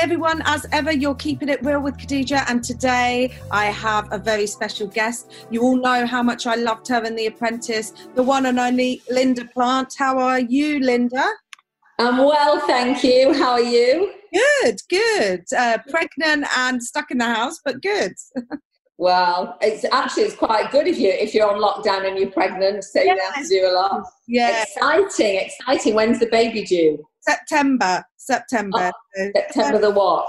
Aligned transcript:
Everyone. 0.00 0.40
As 0.46 0.66
ever, 0.72 0.90
you're 0.90 1.14
keeping 1.14 1.50
it 1.50 1.62
real 1.62 1.82
with 1.82 1.98
Khadija, 1.98 2.46
and 2.48 2.64
today 2.64 3.34
I 3.50 3.66
have 3.66 4.10
a 4.10 4.18
very 4.18 4.46
special 4.46 4.86
guest. 4.86 5.30
You 5.50 5.60
all 5.60 5.76
know 5.76 6.06
how 6.06 6.22
much 6.22 6.46
I 6.46 6.54
loved 6.54 6.88
her 6.88 7.04
in 7.04 7.14
The 7.14 7.26
Apprentice, 7.26 7.92
the 8.14 8.22
one 8.22 8.46
and 8.46 8.58
only 8.58 9.02
Linda 9.10 9.44
Plant. 9.44 9.92
How 9.98 10.18
are 10.18 10.40
you, 10.40 10.80
Linda? 10.80 11.22
I'm 11.98 12.16
well, 12.16 12.60
thank 12.60 13.04
you. 13.04 13.34
How 13.34 13.52
are 13.52 13.60
you? 13.60 14.14
Good, 14.32 14.80
good. 14.88 15.44
Uh, 15.54 15.76
pregnant 15.90 16.46
and 16.56 16.82
stuck 16.82 17.10
in 17.10 17.18
the 17.18 17.26
house, 17.26 17.60
but 17.62 17.82
good. 17.82 18.14
well, 18.96 19.58
it's 19.60 19.84
actually 19.92 20.22
it's 20.22 20.34
quite 20.34 20.70
good 20.72 20.86
if 20.86 20.98
you 20.98 21.10
if 21.10 21.34
you're 21.34 21.52
on 21.52 21.60
lockdown 21.60 22.08
and 22.08 22.18
you're 22.18 22.30
pregnant, 22.30 22.84
so 22.84 23.02
yes. 23.02 23.16
you 23.16 23.22
have 23.34 23.44
to 23.44 23.48
do 23.50 23.70
a 23.70 23.74
lot. 23.74 24.06
Yeah, 24.26 24.62
exciting, 24.62 25.40
exciting. 25.40 25.94
When's 25.94 26.20
the 26.20 26.28
baby 26.30 26.64
due? 26.64 27.06
September. 27.20 28.02
September. 28.30 28.92
Oh, 29.18 29.30
September 29.34 29.78
the 29.80 29.90
what? 29.90 30.28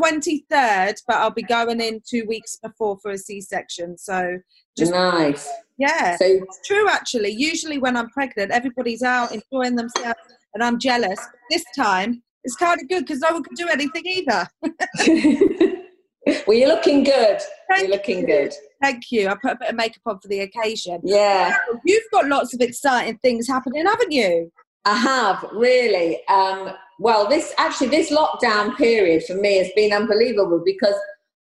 23rd, 0.00 0.94
but 1.06 1.16
I'll 1.16 1.30
be 1.30 1.42
going 1.42 1.80
in 1.80 2.00
two 2.08 2.24
weeks 2.26 2.58
before 2.62 2.98
for 3.00 3.12
a 3.12 3.18
C 3.18 3.40
section. 3.40 3.96
So 3.96 4.38
just 4.76 4.92
nice. 4.92 5.48
Yeah. 5.78 6.16
So 6.16 6.24
it's 6.26 6.60
true 6.66 6.88
actually. 6.88 7.30
Usually 7.30 7.78
when 7.78 7.96
I'm 7.96 8.10
pregnant, 8.10 8.50
everybody's 8.50 9.02
out 9.02 9.30
enjoying 9.32 9.76
themselves 9.76 10.18
and 10.54 10.62
I'm 10.62 10.78
jealous. 10.78 11.20
This 11.50 11.64
time 11.76 12.22
it's 12.44 12.56
kind 12.56 12.80
of 12.80 12.88
good 12.88 13.06
because 13.06 13.20
no 13.20 13.32
one 13.32 13.42
can 13.42 13.54
do 13.54 13.68
anything 13.68 14.02
either. 14.06 14.48
well, 16.46 16.56
you're 16.56 16.68
looking 16.68 17.04
good. 17.04 17.40
Thank 17.70 17.82
you're 17.82 17.96
looking 17.96 18.20
you. 18.20 18.26
good. 18.26 18.52
Thank 18.82 19.04
you. 19.10 19.28
I 19.28 19.36
put 19.40 19.52
a 19.52 19.58
bit 19.60 19.70
of 19.70 19.76
makeup 19.76 20.02
on 20.06 20.18
for 20.20 20.28
the 20.28 20.40
occasion. 20.40 21.00
Yeah. 21.04 21.56
You've 21.84 22.04
got 22.12 22.26
lots 22.26 22.52
of 22.52 22.60
exciting 22.60 23.18
things 23.18 23.48
happening, 23.48 23.86
haven't 23.86 24.12
you? 24.12 24.52
I 24.84 24.96
have 24.96 25.44
really. 25.52 26.26
Um, 26.28 26.72
well, 26.98 27.28
this 27.28 27.52
actually 27.58 27.88
this 27.88 28.12
lockdown 28.12 28.76
period 28.76 29.24
for 29.24 29.34
me 29.34 29.58
has 29.58 29.70
been 29.74 29.92
unbelievable 29.92 30.62
because 30.64 30.94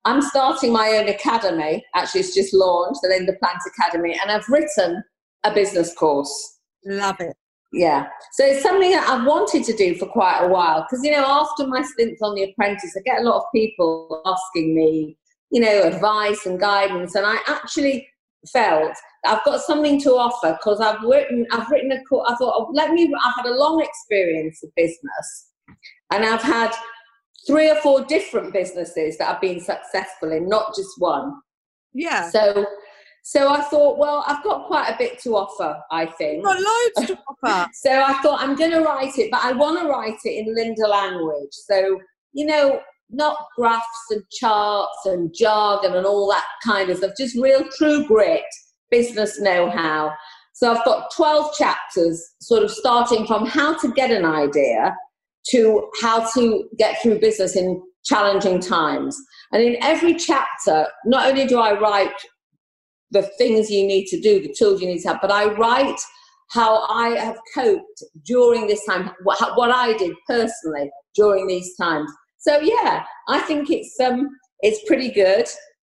I'm 0.06 0.22
starting 0.22 0.72
my 0.72 0.90
own 0.98 1.10
academy. 1.10 1.84
Actually, 1.96 2.22
it's 2.22 2.34
just 2.34 2.54
launched, 2.54 3.02
the 3.04 3.10
Linda 3.10 3.34
Plant 3.34 3.60
Academy, 3.78 4.18
and 4.20 4.32
I've 4.32 4.48
written 4.48 5.04
a 5.44 5.54
business 5.54 5.94
course. 5.94 6.60
Love 6.86 7.20
it. 7.20 7.36
Yeah. 7.74 8.08
So 8.34 8.46
it's 8.46 8.64
something 8.64 8.92
that 8.92 9.08
I've 9.08 9.26
wanted 9.26 9.64
to 9.64 9.74
do 9.74 9.96
for 9.96 10.06
quite 10.08 10.40
a 10.42 10.48
while 10.48 10.82
because, 10.82 11.04
you 11.06 11.12
know, 11.12 11.26
after 11.26 11.66
my 11.68 11.82
stint 11.82 12.18
on 12.22 12.36
The 12.36 12.52
Apprentice, 12.52 12.96
I 12.98 13.02
get 13.06 13.22
a 13.22 13.24
lot 13.24 13.38
of 13.38 13.44
people 13.54 14.22
asking 14.26 14.76
me, 14.76 15.18
you 15.52 15.62
know, 15.62 15.84
advice 15.84 16.46
and 16.46 16.60
guidance. 16.60 17.16
And 17.16 17.26
I 17.26 17.38
actually 17.48 18.08
felt 18.52 18.94
I've 19.26 19.44
got 19.44 19.62
something 19.62 20.02
to 20.02 20.12
offer 20.12 20.54
because 20.54 20.80
I've 20.80 21.02
written, 21.04 21.46
I've 21.52 21.70
written 21.70 21.92
a 21.92 22.04
course. 22.06 22.30
I 22.32 22.36
thought, 22.36 22.54
oh, 22.56 22.72
let 22.74 22.92
me, 22.92 23.12
I've 23.24 23.36
had 23.36 23.46
a 23.46 23.58
long 23.58 23.82
experience 23.82 24.64
of 24.64 24.70
business 24.76 25.52
and 26.12 26.26
I've 26.26 26.42
had 26.42 26.72
three 27.48 27.70
or 27.70 27.76
four 27.76 28.04
different 28.06 28.54
businesses 28.54 29.18
that 29.18 29.30
I've 29.30 29.42
been 29.42 29.60
successful 29.60 30.32
in, 30.32 30.48
not 30.48 30.76
just 30.76 30.90
one. 30.98 31.34
Yeah. 31.94 32.30
So, 32.30 32.66
so 33.24 33.54
I 33.54 33.62
thought, 33.62 34.00
well, 34.00 34.24
I've 34.28 34.44
got 34.44 34.68
quite 34.68 34.90
a 34.90 34.98
bit 34.98 35.20
to 35.20 35.36
offer, 35.36 35.80
I 35.92 36.08
think. 36.08 36.44
got 36.44 36.58
loads 36.58 37.08
to 37.08 37.18
offer. 37.46 37.70
so 37.74 37.92
I 38.02 38.14
thought 38.22 38.42
I'm 38.42 38.56
going 38.56 38.72
to 38.72 38.82
write 38.82 39.18
it, 39.18 39.30
but 39.32 39.42
I 39.44 39.52
want 39.52 39.80
to 39.80 39.88
write 39.88 40.18
it 40.24 40.48
in 40.48 40.56
Linda 40.56 40.88
language. 40.88 41.52
So, 41.52 42.00
you 42.34 42.46
know, 42.46 42.82
not 43.12 43.38
graphs 43.58 44.12
and 44.12 44.24
charts 44.32 45.06
and 45.06 45.34
jargon 45.34 45.96
and 45.96 46.06
all 46.06 46.30
that 46.30 46.46
kind 46.66 46.90
of 46.90 46.98
stuff, 46.98 47.12
just 47.18 47.36
real 47.38 47.64
true 47.78 48.06
grit 48.06 48.44
business 48.90 49.40
know 49.40 49.70
how. 49.70 50.14
So 50.54 50.72
I've 50.72 50.86
got 50.86 51.12
12 51.16 51.56
chapters, 51.58 52.24
sort 52.42 52.64
of 52.64 52.72
starting 52.72 53.26
from 53.26 53.46
how 53.46 53.78
to 53.80 53.92
get 53.94 54.12
an 54.12 54.26
idea 54.26 54.96
to 55.50 55.90
how 56.02 56.30
to 56.34 56.70
get 56.78 57.02
through 57.02 57.20
business 57.20 57.56
in 57.56 57.82
challenging 58.04 58.60
times. 58.60 59.18
And 59.52 59.64
in 59.64 59.78
every 59.82 60.14
chapter, 60.16 60.88
not 61.06 61.28
only 61.28 61.48
do 61.48 61.60
I 61.60 61.80
write 61.80 62.14
the 63.12 63.24
things 63.38 63.70
you 63.70 63.86
need 63.86 64.06
to 64.08 64.22
do, 64.22 64.42
the 64.42 64.54
tools 64.58 64.82
you 64.82 64.88
need 64.88 65.02
to 65.02 65.10
have, 65.10 65.22
but 65.22 65.32
I 65.32 65.54
write 65.54 66.00
how 66.52 66.86
I 66.88 67.10
have 67.10 67.38
coped 67.56 68.04
during 68.26 68.68
this 68.68 68.86
time, 68.86 69.12
what, 69.24 69.40
what 69.58 69.72
I 69.72 69.98
did 69.98 70.14
personally 70.28 70.92
during 71.16 71.48
these 71.48 71.76
times. 71.76 72.12
So 72.42 72.60
yeah, 72.60 73.04
I 73.30 73.40
think 73.40 73.70
it's 73.70 74.00
um 74.00 74.30
it's 74.62 74.88
pretty 74.88 75.12
good 75.12 75.46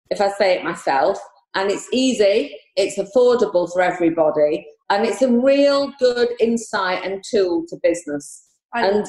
if 0.09 0.21
I 0.21 0.29
say 0.31 0.57
it 0.57 0.63
myself, 0.63 1.19
and 1.55 1.69
it's 1.69 1.87
easy 1.91 2.55
it's 2.75 2.97
affordable 2.97 3.71
for 3.71 3.81
everybody, 3.81 4.65
and 4.89 5.05
it's 5.05 5.21
a 5.21 5.31
real 5.31 5.93
good 5.99 6.29
insight 6.39 7.05
and 7.05 7.23
tool 7.29 7.65
to 7.69 7.77
business. 7.83 8.45
I 8.73 8.87
and 8.87 9.05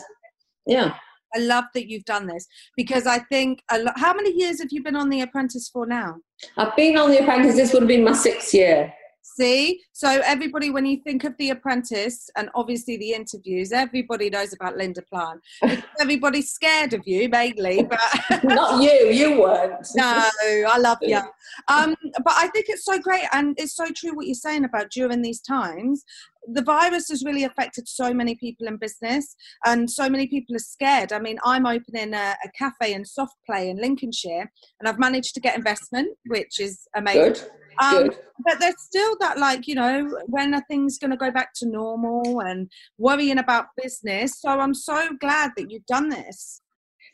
yeah. 0.66 0.96
I 1.34 1.40
love 1.40 1.64
that 1.74 1.90
you've 1.90 2.04
done 2.04 2.28
this 2.28 2.46
because 2.76 3.08
I 3.08 3.18
think 3.18 3.60
lo- 3.72 3.90
how 3.96 4.14
many 4.14 4.32
years 4.38 4.60
have 4.60 4.68
you 4.70 4.84
been 4.84 4.94
on 4.94 5.08
The 5.08 5.22
Apprentice 5.22 5.68
for 5.68 5.84
now? 5.84 6.14
I've 6.56 6.76
been 6.76 6.96
on 6.96 7.10
The 7.10 7.22
Apprentice. 7.22 7.56
This 7.56 7.72
would 7.72 7.82
have 7.82 7.88
been 7.88 8.04
my 8.04 8.12
sixth 8.12 8.54
year. 8.54 8.92
See, 9.36 9.80
so 9.90 10.20
everybody, 10.24 10.70
when 10.70 10.86
you 10.86 10.98
think 10.98 11.24
of 11.24 11.36
The 11.38 11.50
Apprentice 11.50 12.30
and 12.36 12.48
obviously 12.54 12.96
the 12.96 13.14
interviews, 13.14 13.72
everybody 13.72 14.30
knows 14.30 14.52
about 14.52 14.76
Linda 14.76 15.02
Plant. 15.02 15.40
Everybody's 16.00 16.52
scared 16.52 16.92
of 16.92 17.02
you, 17.04 17.28
mainly, 17.28 17.82
but 17.82 17.98
not 18.44 18.80
you. 18.80 19.10
You 19.10 19.40
weren't. 19.40 19.84
no, 19.96 20.28
I 20.68 20.78
love 20.78 20.98
you. 21.02 21.20
Um, 21.66 21.96
but 22.22 22.34
I 22.36 22.46
think 22.46 22.66
it's 22.68 22.84
so 22.84 23.00
great, 23.00 23.24
and 23.32 23.58
it's 23.58 23.74
so 23.74 23.86
true 23.86 24.14
what 24.14 24.26
you're 24.26 24.36
saying 24.36 24.66
about 24.66 24.90
during 24.90 25.20
these 25.20 25.40
times. 25.40 26.04
The 26.52 26.62
virus 26.62 27.08
has 27.08 27.24
really 27.24 27.44
affected 27.44 27.88
so 27.88 28.12
many 28.12 28.34
people 28.34 28.66
in 28.66 28.76
business, 28.76 29.34
and 29.64 29.90
so 29.90 30.08
many 30.08 30.26
people 30.26 30.54
are 30.56 30.60
scared. 30.60 31.12
I 31.12 31.18
mean, 31.18 31.38
I'm 31.44 31.66
opening 31.66 32.14
a, 32.14 32.34
a 32.44 32.48
cafe 32.56 32.94
and 32.94 33.06
soft 33.06 33.36
play 33.46 33.70
in 33.70 33.78
Lincolnshire, 33.78 34.50
and 34.80 34.88
I've 34.88 34.98
managed 34.98 35.34
to 35.34 35.40
get 35.40 35.56
investment, 35.56 36.16
which 36.26 36.60
is 36.60 36.86
amazing. 36.94 37.32
Good 37.34 37.50
um, 37.78 38.10
but 38.44 38.60
there's 38.60 38.74
still 38.78 39.16
that, 39.20 39.38
like, 39.38 39.66
you 39.66 39.74
know, 39.74 40.08
when 40.26 40.54
are 40.54 40.64
things 40.68 40.98
going 40.98 41.10
to 41.10 41.16
go 41.16 41.30
back 41.30 41.52
to 41.56 41.68
normal 41.68 42.40
and 42.40 42.70
worrying 42.98 43.38
about 43.38 43.66
business. 43.80 44.40
So 44.40 44.48
I'm 44.48 44.74
so 44.74 45.08
glad 45.20 45.52
that 45.56 45.70
you've 45.70 45.86
done 45.86 46.08
this. 46.08 46.60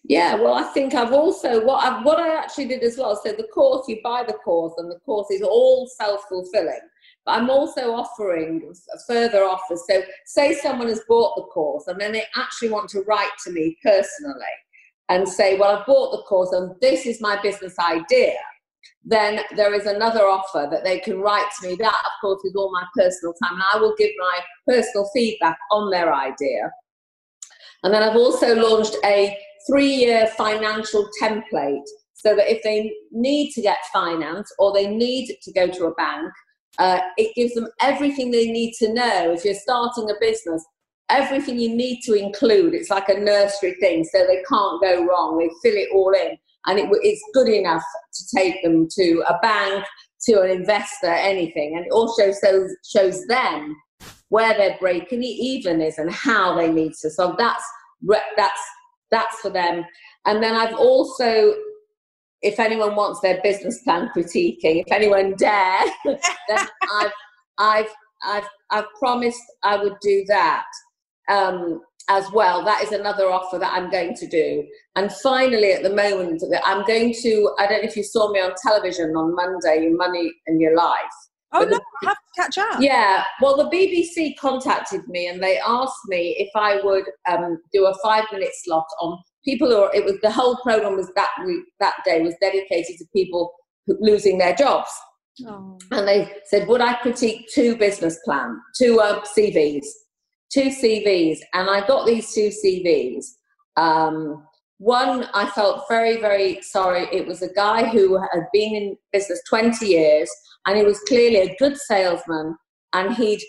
Yeah, 0.05 0.35
well, 0.35 0.55
I 0.55 0.63
think 0.73 0.95
I've 0.95 1.13
also 1.13 1.63
what 1.63 1.85
I 1.85 2.03
what 2.03 2.19
I 2.19 2.35
actually 2.35 2.69
did 2.69 2.83
as 2.83 2.97
well. 2.97 3.21
So 3.23 3.33
the 3.33 3.47
course, 3.55 3.87
you 3.87 3.99
buy 4.03 4.25
the 4.27 4.33
course, 4.33 4.73
and 4.79 4.91
the 4.91 4.99
course 5.01 5.31
is 5.31 5.43
all 5.43 5.87
self 5.95 6.23
fulfilling. 6.27 6.81
But 7.31 7.43
I'm 7.43 7.51
also 7.51 7.93
offering 7.93 8.61
further 9.07 9.45
offers. 9.45 9.85
So 9.89 10.03
say 10.27 10.53
someone 10.53 10.89
has 10.89 11.01
bought 11.09 11.37
the 11.37 11.43
course, 11.43 11.87
and 11.87 12.01
then 12.01 12.11
they 12.11 12.25
actually 12.37 12.71
want 12.71 12.89
to 12.91 13.03
write 13.03 13.31
to 13.45 13.53
me 13.53 13.79
personally 13.85 14.57
and 15.09 15.29
say, 15.29 15.57
"Well, 15.57 15.77
I've 15.77 15.87
bought 15.87 16.11
the 16.11 16.23
course, 16.23 16.51
and 16.51 16.75
this 16.81 17.07
is 17.07 17.21
my 17.21 17.41
business 17.41 17.79
idea." 17.79 18.35
then 19.03 19.41
there 19.57 19.73
is 19.73 19.87
another 19.87 20.29
offer 20.29 20.69
that 20.71 20.85
they 20.85 20.99
can 20.99 21.21
write 21.21 21.49
to 21.59 21.69
me. 21.69 21.75
That, 21.75 21.89
of 21.89 22.13
course, 22.21 22.45
is 22.45 22.55
all 22.55 22.71
my 22.71 22.85
personal 22.95 23.33
time, 23.43 23.55
and 23.55 23.63
I 23.73 23.79
will 23.79 23.95
give 23.97 24.11
my 24.19 24.41
personal 24.67 25.09
feedback 25.15 25.57
on 25.71 25.91
their 25.91 26.13
idea. 26.15 26.71
And 27.83 27.95
then 27.95 28.03
I've 28.03 28.17
also 28.17 28.55
launched 28.55 28.97
a 29.05 29.39
three 29.67 29.95
year 30.05 30.27
financial 30.37 31.09
template 31.23 31.89
so 32.13 32.37
that 32.37 32.53
if 32.53 32.63
they 32.63 32.93
need 33.11 33.53
to 33.53 33.63
get 33.63 33.79
finance 33.91 34.53
or 34.59 34.73
they 34.73 34.87
need 34.87 35.35
to 35.43 35.53
go 35.53 35.67
to 35.67 35.87
a 35.87 35.95
bank, 35.95 36.31
uh, 36.79 37.01
it 37.17 37.35
gives 37.35 37.55
them 37.55 37.69
everything 37.81 38.31
they 38.31 38.51
need 38.51 38.75
to 38.79 38.93
know. 38.93 39.33
If 39.33 39.45
you're 39.45 39.55
starting 39.55 40.11
a 40.11 40.15
business, 40.21 40.65
everything 41.09 41.59
you 41.59 41.75
need 41.75 42.01
to 42.03 42.15
include. 42.15 42.75
It's 42.75 42.91
like 42.91 43.09
a 43.09 43.19
nursery 43.19 43.77
thing, 43.81 44.05
so 44.05 44.27
they 44.27 44.43
can't 44.49 44.81
go 44.83 45.05
wrong. 45.07 45.39
They 45.39 45.51
fill 45.63 45.79
it 45.79 45.89
all 45.93 46.13
in 46.13 46.39
and 46.67 46.79
it, 46.79 46.89
it's 47.03 47.23
good 47.35 47.49
enough 47.49 47.83
to 48.15 48.37
take 48.37 48.63
them 48.63 48.87
to 48.99 49.25
a 49.29 49.39
bank, 49.41 49.85
to 50.29 50.41
an 50.41 50.51
investor, 50.51 51.07
anything. 51.07 51.77
And 51.77 51.87
it 51.87 51.93
also 51.93 52.33
shows, 52.33 52.71
shows 52.85 53.27
them 53.27 53.77
where 54.29 54.55
their 54.55 54.77
breaking 54.79 55.23
even 55.23 55.81
is 55.81 55.99
and 55.99 56.13
how 56.13 56.55
they 56.55 56.71
need 56.71 56.93
to. 57.03 57.11
So 57.11 57.35
that's 57.39 57.65
that's 58.37 58.61
that's 59.11 59.41
for 59.41 59.51
them. 59.51 59.85
And 60.27 60.43
then 60.43 60.55
I've 60.55 60.75
also, 60.75 61.55
if 62.43 62.59
anyone 62.59 62.97
wants 62.97 63.21
their 63.21 63.41
business 63.43 63.83
plan 63.83 64.11
critiquing, 64.17 64.83
if 64.85 64.93
anyone 64.93 65.35
dare, 65.37 65.85
then 66.05 66.19
I've 66.95 67.13
I've 67.59 67.95
I've 68.23 68.49
I've 68.71 68.87
promised 68.99 69.43
I 69.63 69.77
would 69.77 69.97
do 70.01 70.25
that. 70.29 70.67
Um, 71.29 71.81
as 72.11 72.31
well. 72.33 72.65
That 72.65 72.83
is 72.83 72.91
another 72.91 73.31
offer 73.31 73.59
that 73.59 73.73
I'm 73.73 73.89
going 73.89 74.15
to 74.17 74.27
do. 74.27 74.67
And 74.97 75.13
finally, 75.13 75.73
at 75.73 75.85
the 75.85 75.95
moment, 75.95 76.43
I'm 76.65 76.85
going 76.85 77.15
to, 77.23 77.55
I 77.59 77.67
don't 77.69 77.83
know 77.83 77.89
if 77.89 77.97
you 77.97 78.03
saw 78.03 78.33
me 78.33 78.41
on 78.41 78.53
television 78.63 79.11
on 79.17 79.35
Monday, 79.35 79.85
Your 79.85 79.97
Money 79.97 80.33
and 80.49 80.61
Your 80.61 80.77
Life. 80.77 80.99
Oh, 81.53 81.65
no, 81.65 81.79
I 82.03 82.07
have 82.09 82.17
to 82.17 82.43
catch 82.43 82.59
up. 82.59 82.81
Yeah, 82.81 83.25
well, 83.41 83.57
the 83.57 83.77
BBC 83.77 84.37
contacted 84.39 85.07
me 85.09 85.29
and 85.29 85.43
they 85.43 85.59
asked 85.59 85.99
me 86.07 86.37
if 86.39 86.51
I 86.55 86.81
would 86.83 87.05
um, 87.29 87.59
do 87.73 87.87
a 87.87 87.95
five 88.05 88.25
minute 88.33 88.53
slot 88.63 88.87
on 89.01 89.19
people 89.45 89.69
who 89.69 89.77
are, 89.77 89.95
it 89.95 90.05
was 90.05 90.19
the 90.23 90.31
whole 90.31 90.57
program 90.63 90.97
was 90.97 91.11
that 91.17 91.31
week, 91.45 91.65
that 91.81 91.97
day 92.05 92.23
was 92.23 92.35
dedicated 92.41 92.97
to 92.99 93.05
people 93.15 93.53
losing 93.87 94.39
their 94.39 94.55
jobs. 94.55 94.91
Oh. 95.47 95.79
And 95.91 96.07
they 96.07 96.33
said, 96.45 96.69
would 96.69 96.81
I 96.81 96.95
critique 96.95 97.49
two 97.53 97.77
business 97.77 98.19
plan, 98.25 98.61
two 98.77 99.01
uh, 99.01 99.23
CVs? 99.37 99.87
two 100.51 100.69
CVs, 100.69 101.39
and 101.55 101.71
I 101.71 101.87
got 101.87 102.07
these 102.07 102.35
two 102.35 102.51
CVs. 102.51 103.25
Um, 103.77 104.47
One, 104.79 105.29
I 105.35 105.47
felt 105.51 105.85
very, 105.89 106.21
very 106.21 106.61
sorry. 106.63 107.07
It 107.13 107.27
was 107.27 107.43
a 107.43 107.53
guy 107.53 107.89
who 107.89 108.17
had 108.17 108.45
been 108.53 108.75
in 108.75 108.97
business 109.13 109.41
20 109.49 109.87
years 109.87 110.31
and 110.67 110.77
he 110.77 110.85
was 110.85 110.99
clearly 111.01 111.37
a 111.37 111.57
good 111.59 111.77
salesman 111.77 112.57
and 112.93 113.15
he'd 113.15 113.43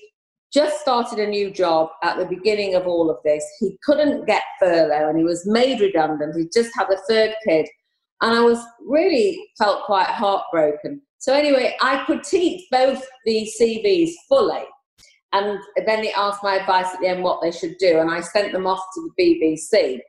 just 0.54 0.82
started 0.82 1.20
a 1.20 1.28
new 1.28 1.50
job 1.52 1.90
at 2.04 2.18
the 2.18 2.26
beginning 2.26 2.76
of 2.76 2.86
all 2.86 3.10
of 3.10 3.18
this. 3.24 3.44
He 3.60 3.78
couldn't 3.84 4.26
get 4.26 4.44
furlough 4.60 5.10
and 5.10 5.18
he 5.18 5.24
was 5.24 5.46
made 5.46 5.80
redundant. 5.80 6.36
He 6.36 6.50
just 6.54 6.72
had 6.76 6.90
a 6.90 6.98
third 7.10 7.34
kid. 7.48 7.68
And 8.22 8.36
I 8.36 8.42
was 8.42 8.60
really 8.86 9.40
felt 9.58 9.86
quite 9.86 10.08
heartbroken. 10.08 11.02
So 11.20 11.34
anyway, 11.34 11.76
I 11.82 12.04
critiqued 12.06 12.64
both 12.72 13.04
the 13.26 13.50
CVs 13.60 14.12
fully. 14.28 14.64
And 15.34 15.60
then 15.86 16.02
they 16.02 16.12
asked 16.12 16.44
my 16.44 16.56
advice 16.58 16.94
at 16.94 17.00
the 17.00 17.08
end 17.08 17.24
what 17.24 17.42
they 17.42 17.52
should 17.52 17.78
do. 17.80 18.00
And 18.00 18.12
I 18.12 18.20
sent 18.20 18.52
them 18.52 18.68
off 18.68 18.84
to 18.96 19.12
the 19.18 19.56
BBC. 19.56 20.00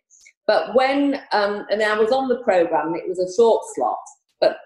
But 0.46 0.74
when, 0.74 1.20
um, 1.32 1.64
and 1.70 1.82
I 1.82 1.96
was 1.96 2.10
on 2.10 2.28
the 2.28 2.42
programme, 2.42 2.94
it 2.96 3.08
was 3.08 3.18
a 3.18 3.32
short 3.36 3.62
slot, 3.74 3.98
but 4.40 4.56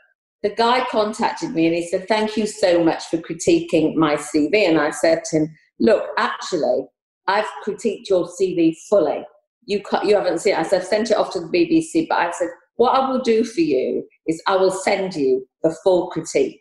the 0.43 0.51
guy 0.51 0.87
contacted 0.91 1.51
me 1.51 1.67
and 1.67 1.75
he 1.75 1.87
said, 1.87 2.09
Thank 2.09 2.37
you 2.37 2.47
so 2.47 2.83
much 2.83 3.05
for 3.05 3.19
critiquing 3.19 3.95
my 3.95 4.17
CV. 4.17 4.69
And 4.69 4.79
I 4.79 4.91
said 4.91 5.23
to 5.25 5.37
him, 5.37 5.55
Look, 5.79 6.05
actually, 6.17 6.87
I've 7.27 7.49
critiqued 7.67 8.09
your 8.09 8.29
CV 8.29 8.75
fully. 8.89 9.25
You, 9.67 9.83
you 10.05 10.15
haven't 10.15 10.39
seen 10.39 10.55
it. 10.55 10.59
I 10.59 10.63
said, 10.63 10.83
I've 10.83 10.87
sent 10.87 11.11
it 11.11 11.17
off 11.17 11.33
to 11.33 11.41
the 11.41 11.47
BBC, 11.47 12.07
but 12.09 12.19
I 12.19 12.31
said, 12.31 12.49
What 12.77 12.93
I 12.93 13.11
will 13.11 13.21
do 13.21 13.45
for 13.45 13.61
you 13.61 14.07
is 14.27 14.43
I 14.47 14.57
will 14.57 14.71
send 14.71 15.15
you 15.15 15.47
the 15.63 15.77
full 15.83 16.09
critique. 16.09 16.61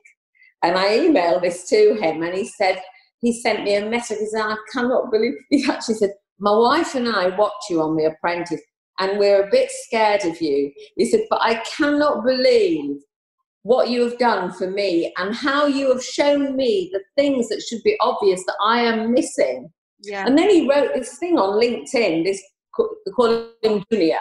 And 0.63 0.77
I 0.77 0.97
emailed 0.97 1.43
this 1.43 1.67
to 1.69 1.95
him 2.01 2.23
and 2.23 2.33
he 2.33 2.45
said, 2.45 2.81
He 3.21 3.39
sent 3.39 3.63
me 3.63 3.75
a 3.75 3.87
message. 3.87 4.17
He 4.19 4.27
said, 4.27 4.41
I 4.41 4.55
cannot 4.73 5.11
believe, 5.11 5.33
he 5.49 5.65
actually 5.69 5.95
said, 5.95 6.13
My 6.39 6.55
wife 6.55 6.95
and 6.95 7.07
I 7.07 7.35
watch 7.35 7.53
you 7.69 7.81
on 7.81 7.95
The 7.95 8.05
Apprentice 8.05 8.61
and 8.99 9.19
we're 9.19 9.43
a 9.43 9.51
bit 9.51 9.69
scared 9.71 10.23
of 10.25 10.41
you. 10.41 10.71
He 10.95 11.05
said, 11.05 11.21
But 11.29 11.41
I 11.41 11.55
cannot 11.77 12.23
believe 12.25 12.97
what 13.65 13.89
you 13.89 14.03
have 14.03 14.19
done 14.19 14.51
for 14.51 14.69
me 14.69 15.11
and 15.17 15.33
how 15.33 15.65
you 15.65 15.91
have 15.91 16.03
shown 16.03 16.55
me 16.55 16.87
the 16.93 17.01
things 17.15 17.49
that 17.49 17.63
should 17.67 17.81
be 17.81 17.97
obvious 17.99 18.45
that 18.45 18.55
I 18.63 18.81
am 18.81 19.11
missing. 19.11 19.71
Yeah. 20.03 20.23
And 20.23 20.37
then 20.37 20.51
he 20.51 20.69
wrote 20.69 20.93
this 20.93 21.17
thing 21.17 21.39
on 21.39 21.59
LinkedIn, 21.59 22.25
this 22.25 22.43
call 22.75 23.49
him 23.63 23.83
Junior. 23.91 24.19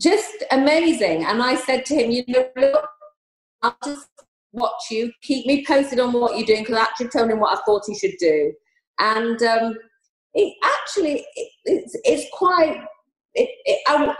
Just 0.00 0.44
amazing. 0.52 1.24
And 1.24 1.42
I 1.42 1.56
said 1.56 1.84
to 1.86 1.96
him, 1.96 2.12
you 2.12 2.22
know, 2.28 2.48
look, 2.56 2.88
I'll 3.62 3.76
just 3.84 4.06
watch 4.52 4.84
you, 4.88 5.10
keep 5.20 5.46
me 5.46 5.66
posted 5.66 5.98
on 5.98 6.12
what 6.12 6.38
you're 6.38 6.46
doing, 6.46 6.62
because 6.62 6.76
I 6.76 6.82
actually 6.82 7.08
told 7.08 7.32
him 7.32 7.40
what 7.40 7.58
I 7.58 7.62
thought 7.66 7.82
he 7.88 7.98
should 7.98 8.16
do. 8.20 8.52
And 9.00 9.42
um, 9.42 9.76
it 10.34 10.54
actually, 10.62 11.26
it, 11.34 11.50
it's, 11.64 11.98
it's 12.04 12.26
quite 12.32 12.80
it, 13.34 13.48
it, 13.64 13.80
I, 13.88 14.14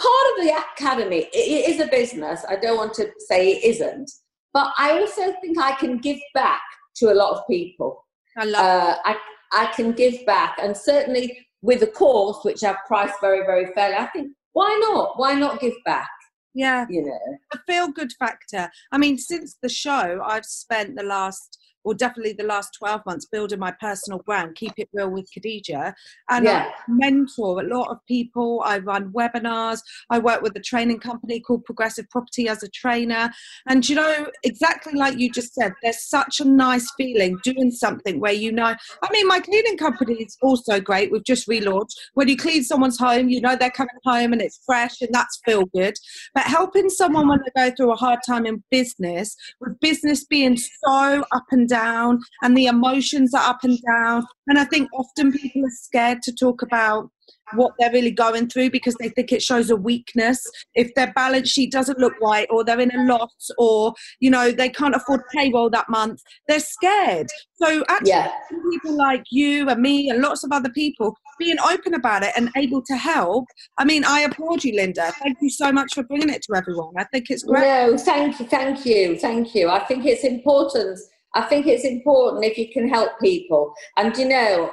part 0.00 0.38
of 0.38 0.44
the 0.44 0.62
academy 0.72 1.28
it 1.32 1.70
is 1.70 1.80
a 1.80 1.88
business. 1.88 2.44
I 2.48 2.56
don't 2.56 2.76
want 2.76 2.94
to 2.94 3.10
say 3.18 3.52
it 3.52 3.64
isn't, 3.64 4.10
but 4.52 4.72
I 4.78 4.98
also 4.98 5.32
think 5.40 5.58
I 5.58 5.72
can 5.72 5.98
give 5.98 6.18
back 6.34 6.62
to 6.96 7.12
a 7.12 7.14
lot 7.14 7.36
of 7.36 7.46
people. 7.48 8.04
I 8.36 8.44
love. 8.44 8.64
Uh, 8.64 8.96
I 9.04 9.16
I 9.52 9.66
can 9.74 9.92
give 9.92 10.24
back, 10.26 10.58
and 10.60 10.76
certainly 10.76 11.46
with 11.62 11.82
a 11.82 11.86
course 11.86 12.38
which 12.44 12.62
I've 12.62 12.84
priced 12.86 13.20
very 13.20 13.44
very 13.44 13.72
fairly, 13.74 13.96
I 13.96 14.06
think 14.06 14.32
why 14.52 14.78
not? 14.80 15.18
Why 15.18 15.34
not 15.34 15.60
give 15.60 15.74
back? 15.84 16.08
Yeah, 16.54 16.86
you 16.88 17.04
know, 17.04 17.36
the 17.52 17.60
feel 17.66 17.88
good 17.88 18.12
factor. 18.18 18.70
I 18.90 18.98
mean, 18.98 19.18
since 19.18 19.56
the 19.62 19.68
show, 19.68 20.20
I've 20.24 20.44
spent 20.44 20.96
the 20.96 21.04
last 21.04 21.58
or 21.88 21.94
definitely 21.94 22.34
the 22.34 22.44
last 22.44 22.74
12 22.78 23.00
months 23.06 23.24
building 23.24 23.58
my 23.58 23.72
personal 23.80 24.18
brand, 24.18 24.54
Keep 24.56 24.74
It 24.76 24.90
Real 24.92 25.08
with 25.08 25.26
Khadija. 25.32 25.94
And 26.28 26.44
yeah. 26.44 26.70
I 26.70 26.82
mentor 26.86 27.62
a 27.62 27.66
lot 27.66 27.88
of 27.88 27.96
people. 28.06 28.62
I 28.62 28.76
run 28.76 29.10
webinars. 29.10 29.80
I 30.10 30.18
work 30.18 30.42
with 30.42 30.54
a 30.54 30.60
training 30.60 31.00
company 31.00 31.40
called 31.40 31.64
Progressive 31.64 32.04
Property 32.10 32.46
as 32.46 32.62
a 32.62 32.68
trainer. 32.68 33.30
And 33.66 33.88
you 33.88 33.96
know, 33.96 34.26
exactly 34.42 34.92
like 34.92 35.18
you 35.18 35.32
just 35.32 35.54
said, 35.54 35.72
there's 35.82 36.06
such 36.06 36.40
a 36.40 36.44
nice 36.44 36.92
feeling 36.98 37.38
doing 37.42 37.70
something 37.70 38.20
where 38.20 38.34
you 38.34 38.52
know, 38.52 38.74
I 39.02 39.08
mean, 39.10 39.26
my 39.26 39.40
cleaning 39.40 39.78
company 39.78 40.16
is 40.16 40.36
also 40.42 40.80
great. 40.80 41.10
We've 41.10 41.24
just 41.24 41.48
relaunched. 41.48 41.94
When 42.12 42.28
you 42.28 42.36
clean 42.36 42.64
someone's 42.64 42.98
home, 42.98 43.30
you 43.30 43.40
know 43.40 43.56
they're 43.56 43.70
coming 43.70 43.88
home 44.04 44.34
and 44.34 44.42
it's 44.42 44.60
fresh 44.66 45.00
and 45.00 45.08
that's 45.10 45.40
feel 45.46 45.64
good. 45.74 45.94
But 46.34 46.44
helping 46.44 46.90
someone 46.90 47.28
when 47.28 47.40
they 47.40 47.70
go 47.70 47.74
through 47.74 47.92
a 47.92 47.96
hard 47.96 48.18
time 48.28 48.44
in 48.44 48.62
business, 48.70 49.34
with 49.58 49.80
business 49.80 50.26
being 50.26 50.58
so 50.58 51.24
up 51.32 51.46
and 51.50 51.66
down 51.66 51.77
down 51.78 52.20
and 52.42 52.56
the 52.56 52.66
emotions 52.66 53.34
are 53.34 53.48
up 53.48 53.60
and 53.62 53.78
down. 53.86 54.26
And 54.46 54.58
I 54.58 54.64
think 54.64 54.88
often 54.92 55.32
people 55.32 55.64
are 55.64 55.70
scared 55.70 56.22
to 56.22 56.32
talk 56.32 56.62
about 56.62 57.10
what 57.54 57.72
they're 57.78 57.92
really 57.92 58.10
going 58.10 58.48
through 58.48 58.70
because 58.70 58.94
they 58.96 59.08
think 59.08 59.32
it 59.32 59.42
shows 59.42 59.70
a 59.70 59.76
weakness. 59.76 60.44
If 60.74 60.94
their 60.94 61.12
balance 61.12 61.48
sheet 61.48 61.72
doesn't 61.72 61.98
look 61.98 62.14
right 62.20 62.46
or 62.50 62.64
they're 62.64 62.80
in 62.80 62.94
a 62.94 63.04
loss 63.04 63.50
or 63.58 63.94
you 64.20 64.30
know 64.30 64.50
they 64.50 64.68
can't 64.68 64.94
afford 64.94 65.22
payroll 65.34 65.70
that 65.70 65.88
month 65.88 66.20
they're 66.48 66.60
scared. 66.60 67.28
So 67.54 67.84
actually 67.88 68.10
yeah. 68.10 68.32
people 68.70 68.96
like 68.96 69.24
you 69.30 69.68
and 69.68 69.80
me 69.80 70.10
and 70.10 70.20
lots 70.20 70.44
of 70.44 70.52
other 70.52 70.70
people 70.70 71.16
being 71.38 71.58
open 71.60 71.94
about 71.94 72.22
it 72.22 72.32
and 72.36 72.50
able 72.56 72.82
to 72.82 72.96
help. 72.96 73.44
I 73.78 73.84
mean 73.84 74.04
i 74.04 74.20
applaud 74.20 74.64
you 74.64 74.74
linda. 74.74 75.12
Thank 75.22 75.38
you 75.40 75.50
so 75.50 75.72
much 75.72 75.94
for 75.94 76.02
bringing 76.04 76.30
it 76.30 76.42
to 76.42 76.56
everyone. 76.56 76.94
I 76.96 77.04
think 77.04 77.26
it's 77.30 77.42
great. 77.42 77.62
No 77.62 77.96
thank 77.96 78.38
you 78.40 78.46
thank 78.46 78.86
you 78.86 79.18
thank 79.18 79.54
you. 79.54 79.68
I 79.68 79.80
think 79.80 80.04
it's 80.06 80.24
important 80.24 80.98
I 81.38 81.42
think 81.48 81.66
it's 81.66 81.84
important 81.84 82.44
if 82.44 82.58
you 82.58 82.68
can 82.72 82.88
help 82.88 83.12
people. 83.20 83.72
And 83.96 84.16
you 84.16 84.28
know, 84.28 84.72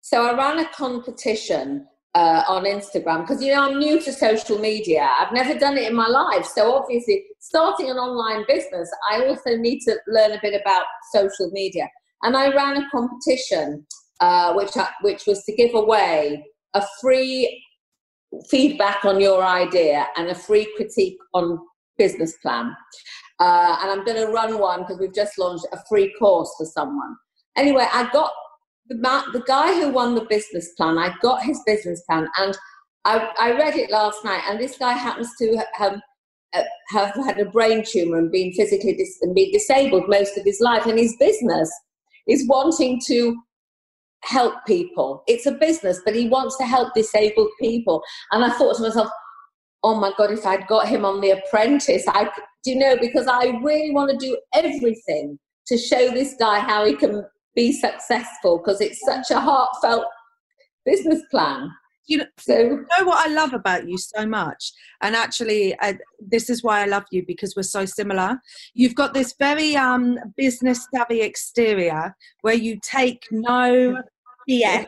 so 0.00 0.26
I 0.26 0.36
ran 0.36 0.58
a 0.58 0.68
competition 0.70 1.86
uh, 2.14 2.42
on 2.48 2.64
Instagram 2.64 3.20
because 3.20 3.42
you 3.42 3.54
know 3.54 3.68
I'm 3.68 3.78
new 3.78 4.00
to 4.00 4.12
social 4.12 4.58
media. 4.58 5.08
I've 5.18 5.32
never 5.32 5.58
done 5.58 5.76
it 5.76 5.88
in 5.90 5.94
my 5.94 6.08
life, 6.08 6.46
so 6.46 6.74
obviously 6.74 7.24
starting 7.40 7.90
an 7.90 7.98
online 7.98 8.44
business, 8.48 8.90
I 9.12 9.26
also 9.26 9.56
need 9.56 9.80
to 9.80 9.96
learn 10.08 10.32
a 10.32 10.40
bit 10.40 10.60
about 10.60 10.84
social 11.14 11.50
media. 11.52 11.88
And 12.22 12.36
I 12.36 12.54
ran 12.54 12.82
a 12.82 12.90
competition 12.90 13.86
uh, 14.20 14.54
which 14.54 14.76
I, 14.76 14.88
which 15.02 15.26
was 15.26 15.44
to 15.44 15.54
give 15.54 15.74
away 15.74 16.44
a 16.74 16.82
free 17.00 17.62
feedback 18.50 19.04
on 19.04 19.20
your 19.20 19.44
idea 19.44 20.06
and 20.16 20.28
a 20.28 20.34
free 20.34 20.72
critique 20.76 21.18
on 21.34 21.58
business 21.98 22.34
plan. 22.42 22.74
Uh, 23.38 23.76
and 23.82 23.90
I'm 23.90 24.04
going 24.04 24.24
to 24.24 24.32
run 24.32 24.58
one 24.58 24.80
because 24.80 24.98
we've 24.98 25.14
just 25.14 25.38
launched 25.38 25.66
a 25.72 25.78
free 25.88 26.14
course 26.18 26.52
for 26.56 26.64
someone. 26.64 27.16
Anyway, 27.56 27.86
I 27.92 28.08
got 28.12 28.30
the, 28.88 28.96
the 29.32 29.44
guy 29.46 29.74
who 29.74 29.90
won 29.90 30.14
the 30.14 30.24
business 30.24 30.72
plan, 30.76 30.98
I 30.98 31.14
got 31.20 31.42
his 31.42 31.60
business 31.66 32.02
plan 32.08 32.28
and 32.38 32.56
I, 33.04 33.30
I 33.38 33.52
read 33.52 33.76
it 33.76 33.90
last 33.90 34.24
night. 34.24 34.42
And 34.48 34.58
this 34.58 34.78
guy 34.78 34.92
happens 34.92 35.30
to 35.38 35.64
have, 35.74 36.00
uh, 36.54 36.62
have 36.90 37.14
had 37.14 37.38
a 37.38 37.44
brain 37.44 37.84
tumor 37.86 38.18
and 38.18 38.32
been 38.32 38.52
physically 38.52 38.94
dis- 38.94 39.18
and 39.22 39.34
been 39.34 39.52
disabled 39.52 40.08
most 40.08 40.36
of 40.38 40.44
his 40.44 40.60
life. 40.60 40.86
And 40.86 40.98
his 40.98 41.16
business 41.18 41.70
is 42.26 42.48
wanting 42.48 43.00
to 43.06 43.36
help 44.24 44.54
people. 44.66 45.22
It's 45.26 45.46
a 45.46 45.52
business, 45.52 46.00
but 46.04 46.14
he 46.14 46.28
wants 46.28 46.56
to 46.56 46.64
help 46.64 46.94
disabled 46.94 47.50
people. 47.60 48.02
And 48.32 48.44
I 48.44 48.50
thought 48.50 48.76
to 48.76 48.82
myself, 48.82 49.08
oh 49.84 49.94
my 50.00 50.12
God, 50.18 50.32
if 50.32 50.44
I'd 50.44 50.66
got 50.66 50.88
him 50.88 51.04
on 51.04 51.20
The 51.20 51.30
Apprentice, 51.30 52.04
I 52.08 52.28
do 52.66 52.72
you 52.72 52.78
know, 52.78 52.96
because 53.00 53.28
I 53.28 53.46
really 53.62 53.92
want 53.92 54.10
to 54.10 54.16
do 54.16 54.36
everything 54.52 55.38
to 55.68 55.78
show 55.78 56.10
this 56.10 56.34
guy 56.38 56.58
how 56.58 56.84
he 56.84 56.94
can 56.94 57.24
be 57.54 57.72
successful 57.72 58.58
because 58.58 58.80
it's 58.80 59.00
such 59.04 59.30
a 59.30 59.40
heartfelt 59.40 60.04
business 60.84 61.22
plan. 61.30 61.70
You 62.08 62.18
know, 62.18 62.26
so, 62.38 62.58
you 62.58 62.86
know 62.98 63.04
what 63.04 63.26
I 63.26 63.32
love 63.32 63.52
about 63.52 63.88
you 63.88 63.98
so 63.98 64.26
much, 64.26 64.72
and 65.02 65.16
actually, 65.16 65.76
uh, 65.80 65.94
this 66.20 66.48
is 66.48 66.62
why 66.62 66.82
I 66.82 66.86
love 66.86 67.02
you 67.10 67.24
because 67.26 67.56
we're 67.56 67.64
so 67.64 67.84
similar. 67.84 68.40
You've 68.74 68.94
got 68.94 69.12
this 69.12 69.34
very 69.40 69.74
um, 69.74 70.16
business 70.36 70.86
savvy 70.94 71.22
exterior 71.22 72.14
where 72.42 72.54
you 72.54 72.78
take 72.80 73.26
no 73.32 74.00
BS 74.48 74.86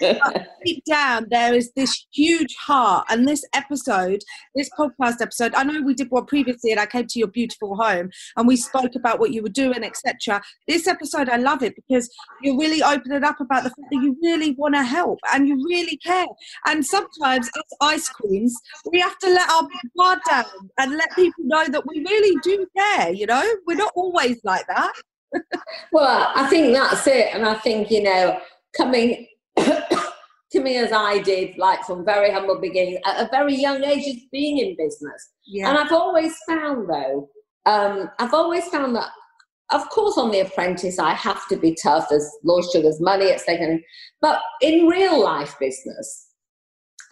deep 0.64 0.84
down, 0.84 1.26
there 1.30 1.54
is 1.54 1.72
this 1.74 2.06
huge 2.12 2.54
heart. 2.56 3.06
And 3.10 3.26
this 3.26 3.44
episode, 3.54 4.20
this 4.54 4.70
podcast 4.78 5.20
episode, 5.20 5.54
I 5.54 5.64
know 5.64 5.80
we 5.82 5.94
did 5.94 6.10
one 6.10 6.26
previously, 6.26 6.70
and 6.70 6.80
I 6.80 6.86
came 6.86 7.06
to 7.06 7.18
your 7.18 7.28
beautiful 7.28 7.76
home 7.76 8.10
and 8.36 8.48
we 8.48 8.56
spoke 8.56 8.94
about 8.94 9.18
what 9.18 9.32
you 9.32 9.42
were 9.42 9.48
doing, 9.48 9.84
etc. 9.84 10.42
This 10.66 10.86
episode, 10.86 11.28
I 11.28 11.36
love 11.36 11.62
it 11.62 11.74
because 11.76 12.10
you 12.42 12.58
really 12.58 12.82
open 12.82 13.12
it 13.12 13.24
up 13.24 13.40
about 13.40 13.64
the 13.64 13.70
fact 13.70 13.88
that 13.90 14.02
you 14.02 14.16
really 14.22 14.52
want 14.52 14.74
to 14.74 14.82
help 14.82 15.18
and 15.32 15.46
you 15.46 15.56
really 15.68 15.96
care. 15.98 16.26
And 16.66 16.84
sometimes, 16.84 17.48
as 17.48 17.62
ice 17.80 18.08
queens, 18.08 18.54
we 18.90 19.00
have 19.00 19.18
to 19.18 19.30
let 19.30 19.50
our 19.50 19.68
guard 19.96 20.18
down 20.28 20.44
and 20.78 20.92
let 20.92 21.14
people 21.14 21.44
know 21.44 21.66
that 21.68 21.82
we 21.86 22.04
really 22.04 22.36
do 22.42 22.66
care. 22.76 23.12
You 23.12 23.26
know, 23.26 23.44
we're 23.66 23.76
not 23.76 23.92
always 23.94 24.40
like 24.44 24.66
that. 24.68 24.92
well, 25.92 26.32
I 26.34 26.48
think 26.48 26.74
that's 26.74 27.06
it, 27.06 27.34
and 27.34 27.46
I 27.46 27.54
think 27.54 27.90
you 27.90 28.02
know 28.02 28.40
coming 28.76 29.26
to 29.58 30.60
me 30.60 30.76
as 30.76 30.92
I 30.92 31.18
did, 31.18 31.56
like 31.58 31.84
from 31.84 32.04
very 32.04 32.30
humble 32.32 32.60
beginnings, 32.60 33.00
at 33.04 33.26
a 33.26 33.28
very 33.30 33.54
young 33.54 33.82
age, 33.84 34.06
is 34.06 34.22
being 34.32 34.58
in 34.58 34.76
business. 34.76 35.30
Yeah. 35.46 35.68
And 35.68 35.78
I've 35.78 35.92
always 35.92 36.34
found, 36.48 36.88
though, 36.88 37.28
um, 37.66 38.10
I've 38.18 38.34
always 38.34 38.66
found 38.68 38.96
that, 38.96 39.08
of 39.72 39.88
course, 39.90 40.18
on 40.18 40.30
The 40.30 40.40
Apprentice, 40.40 40.98
I 40.98 41.14
have 41.14 41.46
to 41.48 41.56
be 41.56 41.76
tough. 41.80 42.08
There's 42.10 42.28
Lord 42.42 42.64
Sugar's 42.72 43.00
money 43.00 43.30
at 43.30 43.40
stake. 43.40 43.60
But 44.20 44.40
in 44.60 44.86
real 44.86 45.22
life 45.22 45.54
business, 45.60 46.28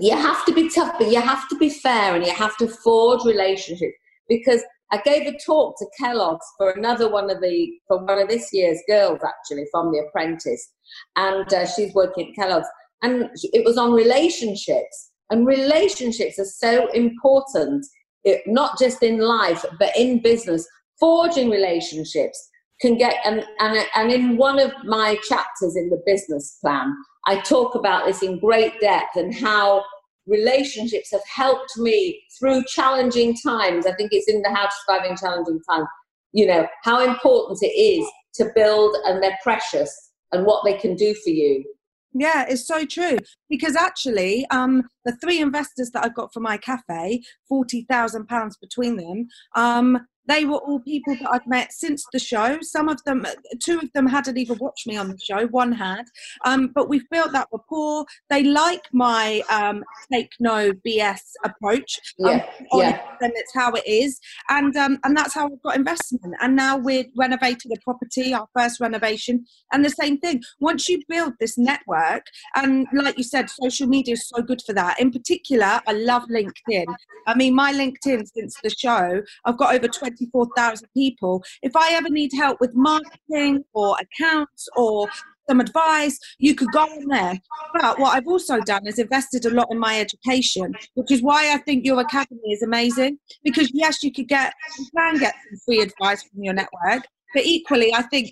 you 0.00 0.16
have 0.16 0.44
to 0.46 0.52
be 0.52 0.68
tough, 0.68 0.94
but 0.98 1.10
you 1.10 1.20
have 1.20 1.48
to 1.48 1.56
be 1.56 1.70
fair 1.70 2.14
and 2.14 2.24
you 2.24 2.32
have 2.32 2.56
to 2.58 2.68
forge 2.68 3.24
relationships 3.24 3.96
because 4.28 4.62
I 4.90 5.00
gave 5.04 5.26
a 5.26 5.36
talk 5.38 5.76
to 5.78 5.86
Kellogg's 5.98 6.46
for 6.56 6.70
another 6.70 7.10
one 7.10 7.30
of 7.30 7.40
the 7.40 7.70
for 7.86 8.04
one 8.04 8.18
of 8.18 8.28
this 8.28 8.50
year's 8.52 8.80
girls 8.88 9.20
actually 9.24 9.66
from 9.70 9.92
The 9.92 10.04
Apprentice, 10.08 10.72
and 11.16 11.52
uh, 11.52 11.66
she's 11.66 11.94
working 11.94 12.28
at 12.28 12.34
Kellogg's, 12.34 12.68
and 13.02 13.28
it 13.42 13.64
was 13.64 13.78
on 13.78 13.92
relationships. 13.92 15.10
And 15.30 15.46
relationships 15.46 16.38
are 16.38 16.46
so 16.46 16.90
important, 16.92 17.84
it, 18.24 18.40
not 18.46 18.78
just 18.78 19.02
in 19.02 19.18
life 19.18 19.64
but 19.78 19.94
in 19.96 20.22
business. 20.22 20.66
Forging 20.98 21.50
relationships 21.50 22.48
can 22.80 22.96
get 22.96 23.16
and, 23.24 23.44
and 23.60 23.86
and 23.94 24.10
in 24.10 24.36
one 24.36 24.58
of 24.58 24.72
my 24.84 25.16
chapters 25.28 25.76
in 25.76 25.90
the 25.90 26.02
business 26.06 26.58
plan, 26.60 26.94
I 27.26 27.40
talk 27.40 27.74
about 27.74 28.06
this 28.06 28.22
in 28.22 28.40
great 28.40 28.80
depth 28.80 29.16
and 29.16 29.34
how 29.34 29.84
relationships 30.28 31.10
have 31.12 31.22
helped 31.34 31.76
me 31.78 32.22
through 32.38 32.62
challenging 32.68 33.34
times. 33.36 33.86
I 33.86 33.94
think 33.94 34.10
it's 34.12 34.28
in 34.28 34.42
the 34.42 34.50
How 34.50 34.66
to 34.66 34.72
Survive 34.86 35.10
in 35.10 35.16
Challenging 35.16 35.60
Times. 35.68 35.86
You 36.32 36.46
know, 36.46 36.66
how 36.84 37.00
important 37.00 37.58
it 37.62 37.74
is 37.74 38.06
to 38.34 38.50
build 38.54 38.94
and 39.06 39.22
they're 39.22 39.38
precious 39.42 39.90
and 40.32 40.44
what 40.44 40.64
they 40.64 40.74
can 40.74 40.94
do 40.94 41.14
for 41.14 41.30
you. 41.30 41.64
Yeah, 42.12 42.46
it's 42.48 42.66
so 42.66 42.84
true. 42.84 43.18
Because 43.48 43.76
actually, 43.76 44.46
um, 44.50 44.84
the 45.04 45.16
three 45.16 45.40
investors 45.40 45.90
that 45.92 46.04
I've 46.04 46.14
got 46.14 46.32
for 46.32 46.40
my 46.40 46.56
cafe, 46.56 47.22
forty 47.48 47.86
thousand 47.88 48.26
pounds 48.26 48.56
between 48.56 48.96
them, 48.96 49.28
um, 49.54 50.06
they 50.28 50.44
were 50.44 50.58
all 50.58 50.80
people 50.80 51.16
that 51.16 51.30
I've 51.32 51.46
met 51.46 51.72
since 51.72 52.04
the 52.12 52.18
show. 52.18 52.58
Some 52.60 52.88
of 52.88 53.02
them, 53.04 53.26
two 53.62 53.78
of 53.78 53.90
them 53.94 54.06
hadn't 54.06 54.36
even 54.36 54.58
watched 54.58 54.86
me 54.86 54.96
on 54.96 55.08
the 55.08 55.18
show, 55.18 55.46
one 55.46 55.72
had. 55.72 56.04
Um, 56.44 56.68
but 56.74 56.88
we've 56.88 57.08
built 57.10 57.32
that 57.32 57.48
rapport. 57.52 58.04
They 58.28 58.44
like 58.44 58.82
my 58.92 59.42
um, 59.50 59.82
take 60.12 60.30
no 60.38 60.70
BS 60.86 61.20
approach. 61.44 61.98
Um, 62.24 62.26
yeah, 62.30 62.46
yeah. 62.74 63.00
And 63.20 63.32
it's 63.36 63.54
how 63.54 63.72
it 63.72 63.86
is. 63.86 64.20
And, 64.50 64.76
um, 64.76 64.98
and 65.02 65.16
that's 65.16 65.34
how 65.34 65.46
I've 65.46 65.62
got 65.62 65.76
investment. 65.76 66.34
And 66.40 66.54
now 66.54 66.76
we're 66.76 67.06
renovating 67.16 67.72
a 67.72 67.80
property, 67.82 68.34
our 68.34 68.48
first 68.54 68.80
renovation. 68.80 69.46
And 69.72 69.84
the 69.84 69.90
same 69.90 70.18
thing. 70.18 70.42
Once 70.60 70.88
you 70.88 71.00
build 71.08 71.34
this 71.40 71.56
network, 71.56 72.26
and 72.54 72.86
like 72.92 73.16
you 73.16 73.24
said, 73.24 73.48
social 73.48 73.86
media 73.86 74.12
is 74.12 74.28
so 74.28 74.42
good 74.42 74.60
for 74.66 74.74
that. 74.74 75.00
In 75.00 75.10
particular, 75.10 75.80
I 75.86 75.92
love 75.92 76.24
LinkedIn. 76.30 76.86
I 77.26 77.34
mean, 77.34 77.54
my 77.54 77.72
LinkedIn 77.72 78.26
since 78.34 78.56
the 78.62 78.70
show, 78.70 79.22
I've 79.44 79.58
got 79.58 79.74
over 79.74 79.88
20 79.88 80.17
24,000 80.18 80.88
people. 80.94 81.42
If 81.62 81.76
I 81.76 81.92
ever 81.94 82.08
need 82.08 82.32
help 82.36 82.60
with 82.60 82.74
marketing 82.74 83.64
or 83.74 83.96
accounts 84.00 84.68
or 84.76 85.08
some 85.48 85.60
advice, 85.60 86.18
you 86.38 86.54
could 86.54 86.70
go 86.72 86.80
on 86.80 87.08
there. 87.08 87.38
But 87.74 87.98
what 87.98 88.14
I've 88.14 88.26
also 88.26 88.60
done 88.60 88.86
is 88.86 88.98
invested 88.98 89.46
a 89.46 89.50
lot 89.50 89.68
in 89.70 89.78
my 89.78 89.98
education, 89.98 90.74
which 90.94 91.10
is 91.10 91.22
why 91.22 91.52
I 91.52 91.58
think 91.58 91.84
your 91.84 92.00
academy 92.00 92.52
is 92.52 92.62
amazing. 92.62 93.18
Because 93.42 93.70
yes, 93.72 94.02
you 94.02 94.12
could 94.12 94.28
get, 94.28 94.52
you 94.78 94.86
can 94.96 95.18
get 95.18 95.34
some 95.48 95.58
free 95.64 95.80
advice 95.80 96.22
from 96.22 96.42
your 96.42 96.54
network, 96.54 97.04
but 97.34 97.44
equally, 97.44 97.94
I 97.94 98.02
think 98.02 98.30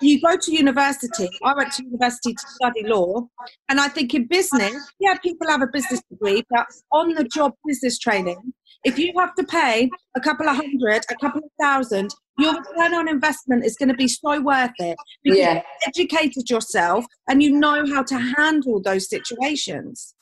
you 0.00 0.20
go 0.20 0.36
to 0.36 0.52
university. 0.52 1.28
I 1.44 1.54
went 1.54 1.72
to 1.74 1.84
university 1.84 2.34
to 2.34 2.48
study 2.48 2.84
law, 2.84 3.28
and 3.68 3.80
I 3.80 3.88
think 3.88 4.14
in 4.14 4.26
business, 4.26 4.74
yeah, 4.98 5.16
people 5.18 5.48
have 5.48 5.62
a 5.62 5.68
business 5.72 6.02
degree, 6.10 6.42
but 6.50 6.66
on 6.92 7.14
the 7.14 7.24
job 7.24 7.52
business 7.64 7.98
training 7.98 8.52
if 8.84 8.98
you 8.98 9.12
have 9.18 9.34
to 9.34 9.44
pay 9.44 9.90
a 10.16 10.20
couple 10.20 10.48
of 10.48 10.56
hundred, 10.56 11.02
a 11.10 11.14
couple 11.16 11.40
of 11.40 11.50
thousand, 11.60 12.14
your 12.38 12.54
return 12.54 12.94
on 12.94 13.08
investment 13.08 13.64
is 13.64 13.76
going 13.76 13.88
to 13.88 13.94
be 13.94 14.08
so 14.08 14.40
worth 14.40 14.70
it 14.78 14.96
because 15.22 15.38
yeah. 15.38 15.54
you 15.54 15.60
educated 15.86 16.48
yourself 16.48 17.04
and 17.28 17.42
you 17.42 17.58
know 17.58 17.84
how 17.86 18.02
to 18.04 18.18
handle 18.18 18.80
those 18.80 19.08
situations. 19.08 20.14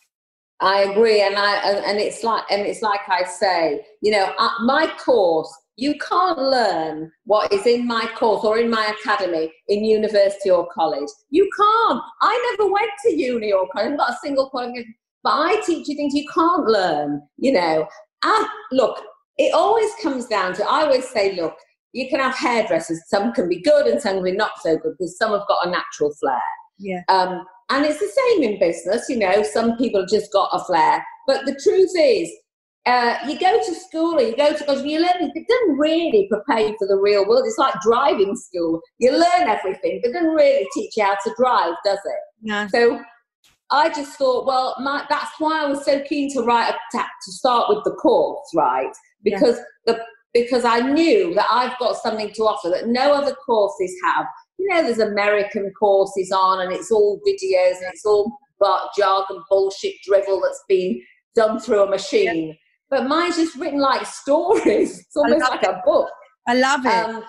I 0.60 0.84
agree, 0.84 1.20
and 1.20 1.36
I 1.36 1.56
and 1.86 1.98
it's 1.98 2.24
like 2.24 2.44
and 2.50 2.62
it's 2.62 2.80
like 2.80 3.00
I 3.08 3.24
say, 3.24 3.84
you 4.00 4.10
know, 4.10 4.32
uh, 4.38 4.50
my 4.64 4.90
course. 4.98 5.52
You 5.78 5.94
can't 5.98 6.38
learn 6.38 7.12
what 7.24 7.52
is 7.52 7.66
in 7.66 7.86
my 7.86 8.08
course 8.16 8.42
or 8.42 8.56
in 8.56 8.70
my 8.70 8.94
academy 8.98 9.52
in 9.68 9.84
university 9.84 10.48
or 10.48 10.66
college. 10.72 11.10
You 11.28 11.46
can't. 11.54 12.00
I 12.22 12.56
never 12.56 12.72
went 12.72 12.90
to 13.02 13.14
uni 13.14 13.52
or 13.52 13.68
college. 13.68 13.90
I've 13.90 13.98
got 13.98 14.12
a 14.12 14.16
single 14.22 14.48
qualification 14.48 14.94
but 15.26 15.32
I 15.32 15.60
teach 15.66 15.88
you 15.88 15.96
things 15.96 16.14
you 16.14 16.24
can't 16.32 16.66
learn, 16.66 17.20
you 17.36 17.50
know. 17.50 17.88
Ah, 18.26 18.50
look, 18.72 19.00
it 19.38 19.54
always 19.54 19.90
comes 20.02 20.26
down 20.26 20.54
to, 20.54 20.64
I 20.64 20.82
always 20.82 21.08
say, 21.08 21.36
look, 21.36 21.54
you 21.92 22.08
can 22.08 22.20
have 22.20 22.36
hairdressers. 22.36 23.00
Some 23.06 23.32
can 23.32 23.48
be 23.48 23.62
good 23.62 23.86
and 23.86 24.00
some 24.00 24.16
can 24.16 24.24
be 24.24 24.32
not 24.32 24.50
so 24.62 24.76
good 24.76 24.94
because 24.98 25.16
some 25.16 25.30
have 25.30 25.46
got 25.48 25.66
a 25.66 25.70
natural 25.70 26.12
flair. 26.20 26.40
Yeah. 26.78 27.02
Um, 27.08 27.46
and 27.70 27.84
it's 27.84 28.00
the 28.00 28.08
same 28.08 28.42
in 28.42 28.58
business, 28.58 29.08
you 29.08 29.18
know, 29.18 29.42
some 29.42 29.76
people 29.76 30.06
just 30.06 30.32
got 30.32 30.50
a 30.52 30.64
flair. 30.64 31.04
But 31.26 31.46
the 31.46 31.58
truth 31.62 31.90
is, 31.96 32.30
uh, 32.86 33.16
you 33.28 33.38
go 33.38 33.58
to 33.58 33.74
school 33.74 34.14
or 34.14 34.22
you 34.22 34.36
go 34.36 34.52
to 34.52 34.64
college 34.64 34.82
and 34.82 34.90
you 34.90 35.00
learn, 35.00 35.32
it 35.34 35.46
doesn't 35.48 35.76
really 35.76 36.28
prepare 36.30 36.68
you 36.68 36.76
for 36.78 36.86
the 36.86 36.96
real 36.96 37.26
world. 37.26 37.44
It's 37.44 37.58
like 37.58 37.74
driving 37.82 38.36
school. 38.36 38.80
You 38.98 39.10
learn 39.12 39.48
everything, 39.48 40.00
but 40.02 40.10
it 40.10 40.12
doesn't 40.12 40.34
really 40.34 40.66
teach 40.72 40.96
you 40.96 41.04
how 41.04 41.14
to 41.24 41.34
drive, 41.36 41.74
does 41.84 41.98
it? 42.04 42.20
Yeah. 42.42 42.68
So 42.68 43.00
I 43.70 43.88
just 43.88 44.16
thought, 44.16 44.46
well, 44.46 44.76
my, 44.80 45.04
that's 45.08 45.32
why 45.38 45.64
I 45.64 45.66
was 45.66 45.84
so 45.84 46.00
keen 46.02 46.32
to 46.34 46.42
write 46.42 46.72
a, 46.72 46.98
to 46.98 47.32
start 47.32 47.68
with 47.68 47.84
the 47.84 47.92
course, 47.92 48.48
right? 48.54 48.92
Because 49.24 49.56
yeah. 49.86 49.94
the 49.94 50.00
because 50.34 50.66
I 50.66 50.80
knew 50.80 51.32
that 51.34 51.46
I've 51.50 51.78
got 51.78 51.96
something 51.96 52.30
to 52.34 52.42
offer 52.42 52.68
that 52.68 52.88
no 52.88 53.14
other 53.14 53.34
courses 53.34 53.94
have. 54.04 54.26
You 54.58 54.68
know, 54.68 54.82
there's 54.82 54.98
American 54.98 55.72
courses 55.78 56.30
on, 56.30 56.60
and 56.60 56.72
it's 56.72 56.90
all 56.90 57.20
videos 57.26 57.76
and 57.78 57.92
it's 57.92 58.04
all 58.04 58.36
but 58.58 58.88
jargon, 58.96 59.42
bullshit, 59.50 59.94
drivel 60.04 60.40
that's 60.40 60.62
been 60.68 61.00
done 61.34 61.58
through 61.58 61.82
a 61.82 61.90
machine. 61.90 62.48
Yeah. 62.48 62.54
But 62.88 63.08
mine's 63.08 63.36
just 63.36 63.56
written 63.56 63.80
like 63.80 64.06
stories. 64.06 64.98
It's 65.00 65.16
almost 65.16 65.50
like 65.50 65.62
it. 65.62 65.68
a 65.68 65.82
book. 65.84 66.08
I 66.48 66.54
love 66.54 66.86
it. 66.86 66.92
Um, 66.92 67.24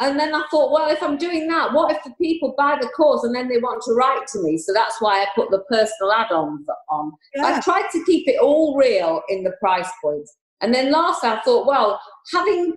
and 0.00 0.18
then 0.18 0.34
I 0.34 0.42
thought, 0.50 0.72
well, 0.72 0.90
if 0.90 1.02
I'm 1.02 1.18
doing 1.18 1.46
that, 1.48 1.74
what 1.74 1.94
if 1.94 2.02
the 2.02 2.12
people 2.20 2.54
buy 2.56 2.78
the 2.80 2.88
course 2.88 3.22
and 3.22 3.34
then 3.34 3.48
they 3.48 3.58
want 3.58 3.82
to 3.82 3.92
write 3.92 4.26
to 4.28 4.42
me? 4.42 4.56
So 4.56 4.72
that's 4.72 5.00
why 5.00 5.20
I 5.20 5.26
put 5.34 5.50
the 5.50 5.62
personal 5.68 6.12
add-ons 6.12 6.66
on. 6.90 7.12
Yeah. 7.34 7.44
I've 7.44 7.62
tried 7.62 7.88
to 7.92 8.04
keep 8.04 8.26
it 8.26 8.40
all 8.40 8.76
real 8.78 9.20
in 9.28 9.44
the 9.44 9.52
price 9.60 9.90
points. 10.02 10.34
And 10.62 10.74
then 10.74 10.90
last 10.90 11.22
I 11.22 11.40
thought, 11.42 11.66
well, 11.66 12.00
having 12.32 12.76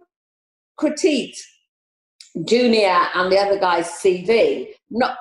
critiqued 0.78 1.38
Junior 2.46 3.06
and 3.16 3.32
the 3.32 3.38
other 3.38 3.58
guy's 3.58 3.88
CV, 3.88 4.74
not, 4.90 5.18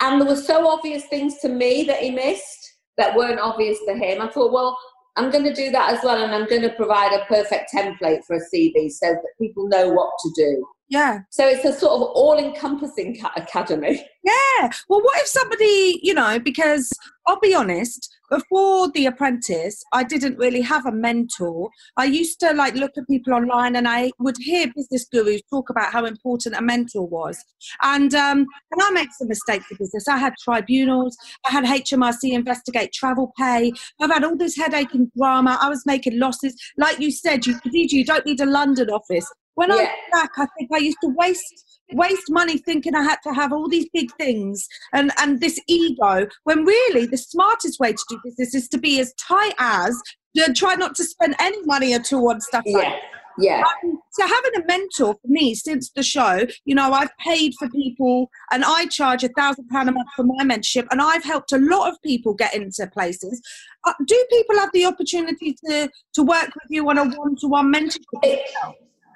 and 0.00 0.20
there 0.20 0.28
were 0.28 0.34
so 0.34 0.68
obvious 0.68 1.04
things 1.06 1.38
to 1.38 1.48
me 1.48 1.84
that 1.84 2.00
he 2.00 2.10
missed 2.10 2.72
that 2.96 3.14
weren't 3.14 3.38
obvious 3.38 3.78
to 3.86 3.94
him. 3.94 4.20
I 4.20 4.28
thought, 4.28 4.52
well, 4.52 4.76
I'm 5.16 5.30
going 5.30 5.44
to 5.44 5.54
do 5.54 5.70
that 5.70 5.92
as 5.92 6.02
well, 6.02 6.22
and 6.22 6.34
I'm 6.34 6.48
going 6.48 6.62
to 6.62 6.70
provide 6.70 7.12
a 7.12 7.24
perfect 7.26 7.70
template 7.72 8.24
for 8.26 8.36
a 8.36 8.40
CV 8.40 8.90
so 8.90 9.12
that 9.12 9.38
people 9.40 9.68
know 9.68 9.90
what 9.90 10.10
to 10.22 10.30
do. 10.34 10.66
Yeah. 10.90 11.20
So 11.30 11.46
it's 11.46 11.64
a 11.64 11.72
sort 11.72 11.92
of 11.92 12.02
all 12.02 12.36
encompassing 12.36 13.22
academy. 13.36 14.04
Yeah. 14.24 14.70
Well, 14.88 15.00
what 15.00 15.20
if 15.20 15.28
somebody, 15.28 16.00
you 16.02 16.12
know, 16.12 16.40
because 16.40 16.90
I'll 17.28 17.38
be 17.38 17.54
honest, 17.54 18.12
before 18.28 18.90
The 18.90 19.06
Apprentice, 19.06 19.82
I 19.92 20.02
didn't 20.02 20.36
really 20.36 20.60
have 20.62 20.86
a 20.86 20.92
mentor. 20.92 21.70
I 21.96 22.06
used 22.06 22.40
to 22.40 22.52
like 22.52 22.74
look 22.74 22.90
at 22.98 23.06
people 23.08 23.32
online 23.34 23.76
and 23.76 23.86
I 23.86 24.10
would 24.18 24.36
hear 24.38 24.66
business 24.74 25.06
gurus 25.12 25.42
talk 25.48 25.70
about 25.70 25.92
how 25.92 26.06
important 26.06 26.56
a 26.56 26.62
mentor 26.62 27.06
was. 27.06 27.42
And, 27.82 28.12
um, 28.14 28.38
and 28.72 28.82
I 28.82 28.90
made 28.90 29.12
some 29.12 29.28
mistakes 29.28 29.66
in 29.70 29.76
business. 29.78 30.08
I 30.08 30.18
had 30.18 30.34
tribunals, 30.42 31.16
I 31.48 31.52
had 31.52 31.64
HMRC 31.64 32.32
investigate 32.32 32.92
travel 32.92 33.32
pay, 33.38 33.72
I've 34.00 34.10
had 34.10 34.24
all 34.24 34.36
this 34.36 34.56
headache 34.56 34.92
and 34.92 35.10
drama. 35.16 35.56
I 35.60 35.68
was 35.68 35.86
making 35.86 36.18
losses. 36.18 36.54
Like 36.76 36.98
you 36.98 37.12
said, 37.12 37.46
you, 37.46 37.60
you 37.64 38.04
don't 38.04 38.26
need 38.26 38.40
a 38.40 38.46
London 38.46 38.90
office. 38.90 39.30
When 39.54 39.70
yeah. 39.70 39.76
I 39.76 39.78
look 39.78 39.90
back, 40.12 40.30
I 40.36 40.46
think 40.58 40.70
I 40.72 40.78
used 40.78 40.98
to 41.02 41.08
waste 41.08 41.64
waste 41.92 42.30
money 42.30 42.58
thinking 42.58 42.94
I 42.94 43.02
had 43.02 43.18
to 43.24 43.32
have 43.32 43.52
all 43.52 43.68
these 43.68 43.88
big 43.92 44.12
things 44.16 44.66
and, 44.92 45.10
and 45.18 45.40
this 45.40 45.58
ego, 45.66 46.28
when 46.44 46.64
really 46.64 47.06
the 47.06 47.18
smartest 47.18 47.80
way 47.80 47.92
to 47.92 48.04
do 48.08 48.20
business 48.24 48.54
is 48.54 48.68
to 48.68 48.78
be 48.78 49.00
as 49.00 49.12
tight 49.14 49.54
as, 49.58 50.00
to 50.36 50.52
try 50.52 50.76
not 50.76 50.94
to 50.96 51.04
spend 51.04 51.34
any 51.40 51.60
money 51.64 51.92
at 51.94 52.12
all 52.12 52.30
on 52.30 52.40
stuff 52.40 52.62
yeah. 52.64 52.78
like 52.78 52.94
yeah. 53.38 53.62
Um, 53.84 53.98
so 54.12 54.26
having 54.26 54.62
a 54.62 54.66
mentor 54.66 55.14
for 55.14 55.28
me 55.28 55.54
since 55.54 55.90
the 55.90 56.02
show, 56.02 56.46
you 56.64 56.74
know, 56.74 56.92
I've 56.92 57.16
paid 57.18 57.54
for 57.58 57.68
people 57.70 58.28
and 58.52 58.64
I 58.64 58.86
charge 58.86 59.24
a 59.24 59.28
thousand 59.28 59.68
pound 59.68 59.88
a 59.88 59.92
month 59.92 60.08
for 60.14 60.24
my 60.24 60.44
mentorship 60.44 60.86
and 60.90 61.00
I've 61.00 61.24
helped 61.24 61.52
a 61.52 61.58
lot 61.58 61.90
of 61.90 61.96
people 62.02 62.34
get 62.34 62.54
into 62.54 62.86
places. 62.88 63.40
Uh, 63.84 63.94
do 64.06 64.26
people 64.30 64.56
have 64.58 64.70
the 64.74 64.84
opportunity 64.84 65.56
to, 65.64 65.88
to 66.14 66.22
work 66.22 66.48
with 66.48 66.70
you 66.70 66.88
on 66.90 66.98
a 66.98 67.04
one-to-one 67.04 67.72
mentorship? 67.72 68.04
It, 68.22 68.40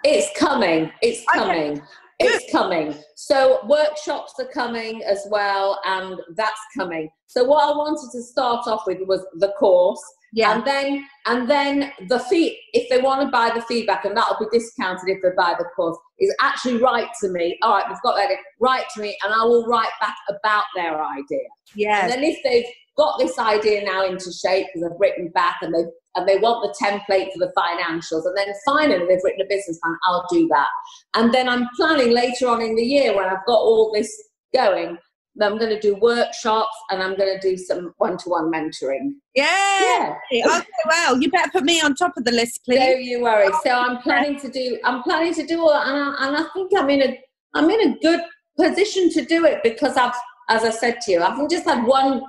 it's 0.04 0.38
coming. 0.38 0.92
It's 1.02 1.24
coming. 1.32 1.72
Okay. 1.72 1.82
It's 2.20 2.52
coming. 2.52 2.94
So 3.16 3.66
workshops 3.66 4.34
are 4.38 4.46
coming 4.46 5.02
as 5.02 5.26
well, 5.30 5.80
and 5.84 6.16
that's 6.36 6.60
coming. 6.76 7.08
So 7.26 7.42
what 7.44 7.64
I 7.64 7.76
wanted 7.76 8.10
to 8.12 8.22
start 8.22 8.66
off 8.68 8.82
with 8.86 8.98
was 9.06 9.26
the 9.34 9.52
course. 9.58 10.02
Yeah. 10.32 10.54
And 10.54 10.66
then 10.66 11.04
and 11.26 11.48
then 11.48 11.92
the 12.08 12.18
fee 12.18 12.58
if 12.72 12.88
they 12.90 13.00
want 13.00 13.22
to 13.22 13.28
buy 13.28 13.52
the 13.54 13.62
feedback 13.62 14.04
and 14.04 14.16
that'll 14.16 14.36
be 14.38 14.46
discounted 14.58 15.08
if 15.08 15.22
they 15.22 15.28
buy 15.36 15.54
the 15.56 15.64
course, 15.76 15.96
is 16.18 16.34
actually 16.40 16.78
write 16.78 17.08
to 17.20 17.28
me. 17.28 17.56
All 17.62 17.74
right, 17.74 17.84
we've 17.88 18.02
got 18.02 18.16
that. 18.16 18.30
Write 18.60 18.84
to 18.94 19.00
me 19.00 19.16
and 19.24 19.32
I 19.32 19.44
will 19.44 19.64
write 19.66 19.92
back 20.00 20.16
about 20.28 20.64
their 20.74 21.00
idea. 21.04 21.46
Yeah. 21.76 22.02
And 22.02 22.12
then 22.12 22.24
if 22.24 22.38
they've 22.42 22.66
got 22.96 23.18
this 23.18 23.38
idea 23.38 23.84
now 23.84 24.04
into 24.04 24.32
shape 24.32 24.66
because 24.72 24.88
I've 24.90 25.00
written 25.00 25.28
back 25.28 25.56
and 25.62 25.74
they 25.74 25.84
and 26.16 26.28
they 26.28 26.38
want 26.38 26.62
the 26.62 26.84
template 26.84 27.32
for 27.32 27.38
the 27.40 27.52
financials. 27.56 28.24
And 28.24 28.36
then 28.36 28.46
finally 28.64 29.04
they've 29.06 29.24
written 29.24 29.40
a 29.40 29.48
business 29.48 29.78
plan. 29.82 29.96
I'll 30.06 30.26
do 30.30 30.46
that. 30.48 30.68
And 31.14 31.34
then 31.34 31.48
I'm 31.48 31.68
planning 31.76 32.12
later 32.12 32.48
on 32.48 32.62
in 32.62 32.76
the 32.76 32.84
year 32.84 33.16
when 33.16 33.26
I've 33.26 33.44
got 33.46 33.58
all 33.58 33.92
this 33.92 34.10
going. 34.54 34.96
I'm 35.42 35.58
going 35.58 35.70
to 35.70 35.80
do 35.80 35.96
workshops 35.96 36.76
and 36.90 37.02
I'm 37.02 37.16
going 37.16 37.36
to 37.36 37.40
do 37.40 37.56
some 37.56 37.92
one-to-one 37.98 38.52
mentoring. 38.52 39.14
Yeah. 39.34 40.14
yeah. 40.30 40.46
Okay, 40.46 40.66
well, 40.86 41.20
you 41.20 41.28
better 41.28 41.50
put 41.50 41.64
me 41.64 41.80
on 41.80 41.96
top 41.96 42.12
of 42.16 42.24
the 42.24 42.30
list, 42.30 42.60
please. 42.64 42.78
Don't 42.78 43.02
you 43.02 43.20
worry. 43.20 43.48
So 43.64 43.70
I'm 43.70 43.98
planning 43.98 44.38
to 44.38 44.48
do. 44.48 44.78
I'm 44.84 45.02
planning 45.02 45.34
to 45.34 45.44
do 45.44 45.60
all 45.60 45.72
and 45.72 45.96
I, 45.96 46.28
and 46.28 46.36
I 46.36 46.44
think 46.54 46.70
I'm 46.76 46.88
in 46.88 47.02
a. 47.02 47.20
I'm 47.56 47.68
in 47.70 47.90
a 47.90 47.98
good 47.98 48.20
position 48.58 49.10
to 49.10 49.24
do 49.24 49.44
it 49.44 49.60
because 49.62 49.96
I've, 49.96 50.14
as 50.48 50.62
I 50.62 50.70
said 50.70 51.00
to 51.02 51.12
you, 51.12 51.22
I've 51.22 51.48
just 51.48 51.64
had 51.64 51.84
one 51.84 52.22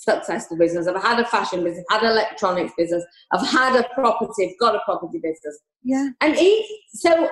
successful 0.00 0.56
business. 0.56 0.86
I've 0.86 1.02
had 1.02 1.20
a 1.20 1.26
fashion 1.26 1.62
business, 1.62 1.84
had 1.90 2.02
an 2.02 2.10
electronics 2.10 2.72
business, 2.76 3.04
I've 3.32 3.46
had 3.46 3.76
a 3.76 3.86
property, 3.94 4.50
I've 4.50 4.58
got 4.58 4.74
a 4.74 4.80
property 4.84 5.18
business. 5.22 5.60
Yeah. 5.82 6.08
And 6.20 6.36
so 6.94 7.28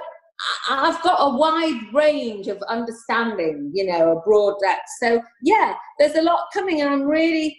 I've 0.68 1.02
got 1.02 1.16
a 1.18 1.36
wide 1.36 1.80
range 1.92 2.46
of 2.48 2.58
understanding, 2.68 3.70
you 3.74 3.86
know, 3.86 4.12
a 4.12 4.20
broad 4.20 4.56
depth. 4.62 4.86
So 5.00 5.20
yeah, 5.42 5.74
there's 5.98 6.14
a 6.16 6.22
lot 6.22 6.46
coming 6.52 6.80
and 6.80 6.90
I'm 6.90 7.02
really 7.02 7.56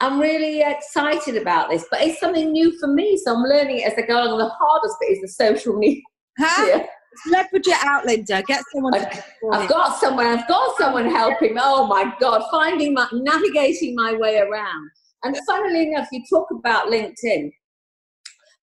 I'm 0.00 0.20
really 0.20 0.60
excited 0.60 1.36
about 1.36 1.70
this. 1.70 1.86
But 1.90 2.02
it's 2.02 2.20
something 2.20 2.52
new 2.52 2.78
for 2.78 2.86
me, 2.86 3.16
so 3.16 3.34
I'm 3.34 3.42
learning 3.42 3.78
it 3.78 3.92
as 3.92 3.94
I 3.96 4.02
go 4.02 4.22
along. 4.22 4.38
The 4.38 4.48
hardest 4.48 4.96
bit 5.00 5.12
is 5.12 5.20
the 5.22 5.28
social 5.28 5.74
media. 5.76 6.02
Huh? 6.38 6.84
Leverage 7.26 7.66
it 7.66 7.84
out, 7.84 8.06
Linda. 8.06 8.42
Get 8.46 8.62
someone. 8.72 8.94
I've, 8.94 9.24
I've 9.52 9.68
got 9.68 9.98
someone. 9.98 10.26
I've 10.26 10.48
got 10.48 10.76
someone 10.76 11.10
helping. 11.10 11.54
Me. 11.54 11.60
Oh 11.62 11.86
my 11.86 12.12
God! 12.20 12.42
Finding 12.50 12.94
my, 12.94 13.06
navigating 13.12 13.94
my 13.94 14.14
way 14.14 14.38
around. 14.38 14.90
And 15.24 15.36
funnily 15.46 15.88
enough, 15.88 16.08
you 16.12 16.22
talk 16.30 16.46
about 16.52 16.88
LinkedIn, 16.88 17.50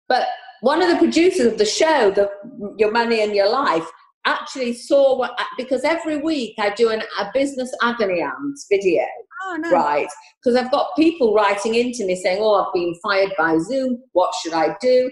but 0.08 0.26
one 0.60 0.80
of 0.80 0.88
the 0.88 0.96
producers 0.96 1.46
of 1.52 1.58
the 1.58 1.64
show, 1.66 2.10
the 2.10 2.30
Your 2.78 2.90
Money 2.90 3.22
and 3.22 3.34
Your 3.34 3.50
Life, 3.50 3.86
actually 4.24 4.72
saw 4.72 5.18
what 5.18 5.38
because 5.58 5.84
every 5.84 6.16
week 6.16 6.54
I 6.58 6.70
do 6.70 6.88
an, 6.88 7.02
a 7.18 7.26
business 7.34 7.70
agony 7.82 8.22
aunt 8.22 8.58
video. 8.70 9.04
Oh, 9.42 9.56
no. 9.60 9.70
Right, 9.70 10.08
because 10.42 10.56
I've 10.56 10.70
got 10.70 10.96
people 10.96 11.34
writing 11.34 11.74
into 11.74 12.06
me 12.06 12.16
saying, 12.16 12.38
"Oh, 12.40 12.64
I've 12.64 12.72
been 12.72 12.94
fired 13.02 13.32
by 13.36 13.58
Zoom. 13.58 13.98
What 14.12 14.32
should 14.42 14.54
I 14.54 14.74
do?" 14.80 15.10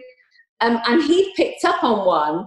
Um, 0.62 0.80
and 0.86 1.02
he 1.02 1.34
picked 1.36 1.64
up 1.64 1.84
on 1.84 2.06
one 2.06 2.46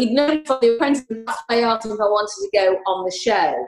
he'd 0.00 0.12
known 0.12 0.44
from 0.44 0.58
the 0.60 0.74
apprentice, 0.74 1.04
asked 1.48 1.86
him 1.86 1.92
if 1.92 2.00
I 2.00 2.04
wanted 2.04 2.34
to 2.42 2.50
go 2.54 2.74
on 2.86 3.04
the 3.04 3.10
show. 3.10 3.66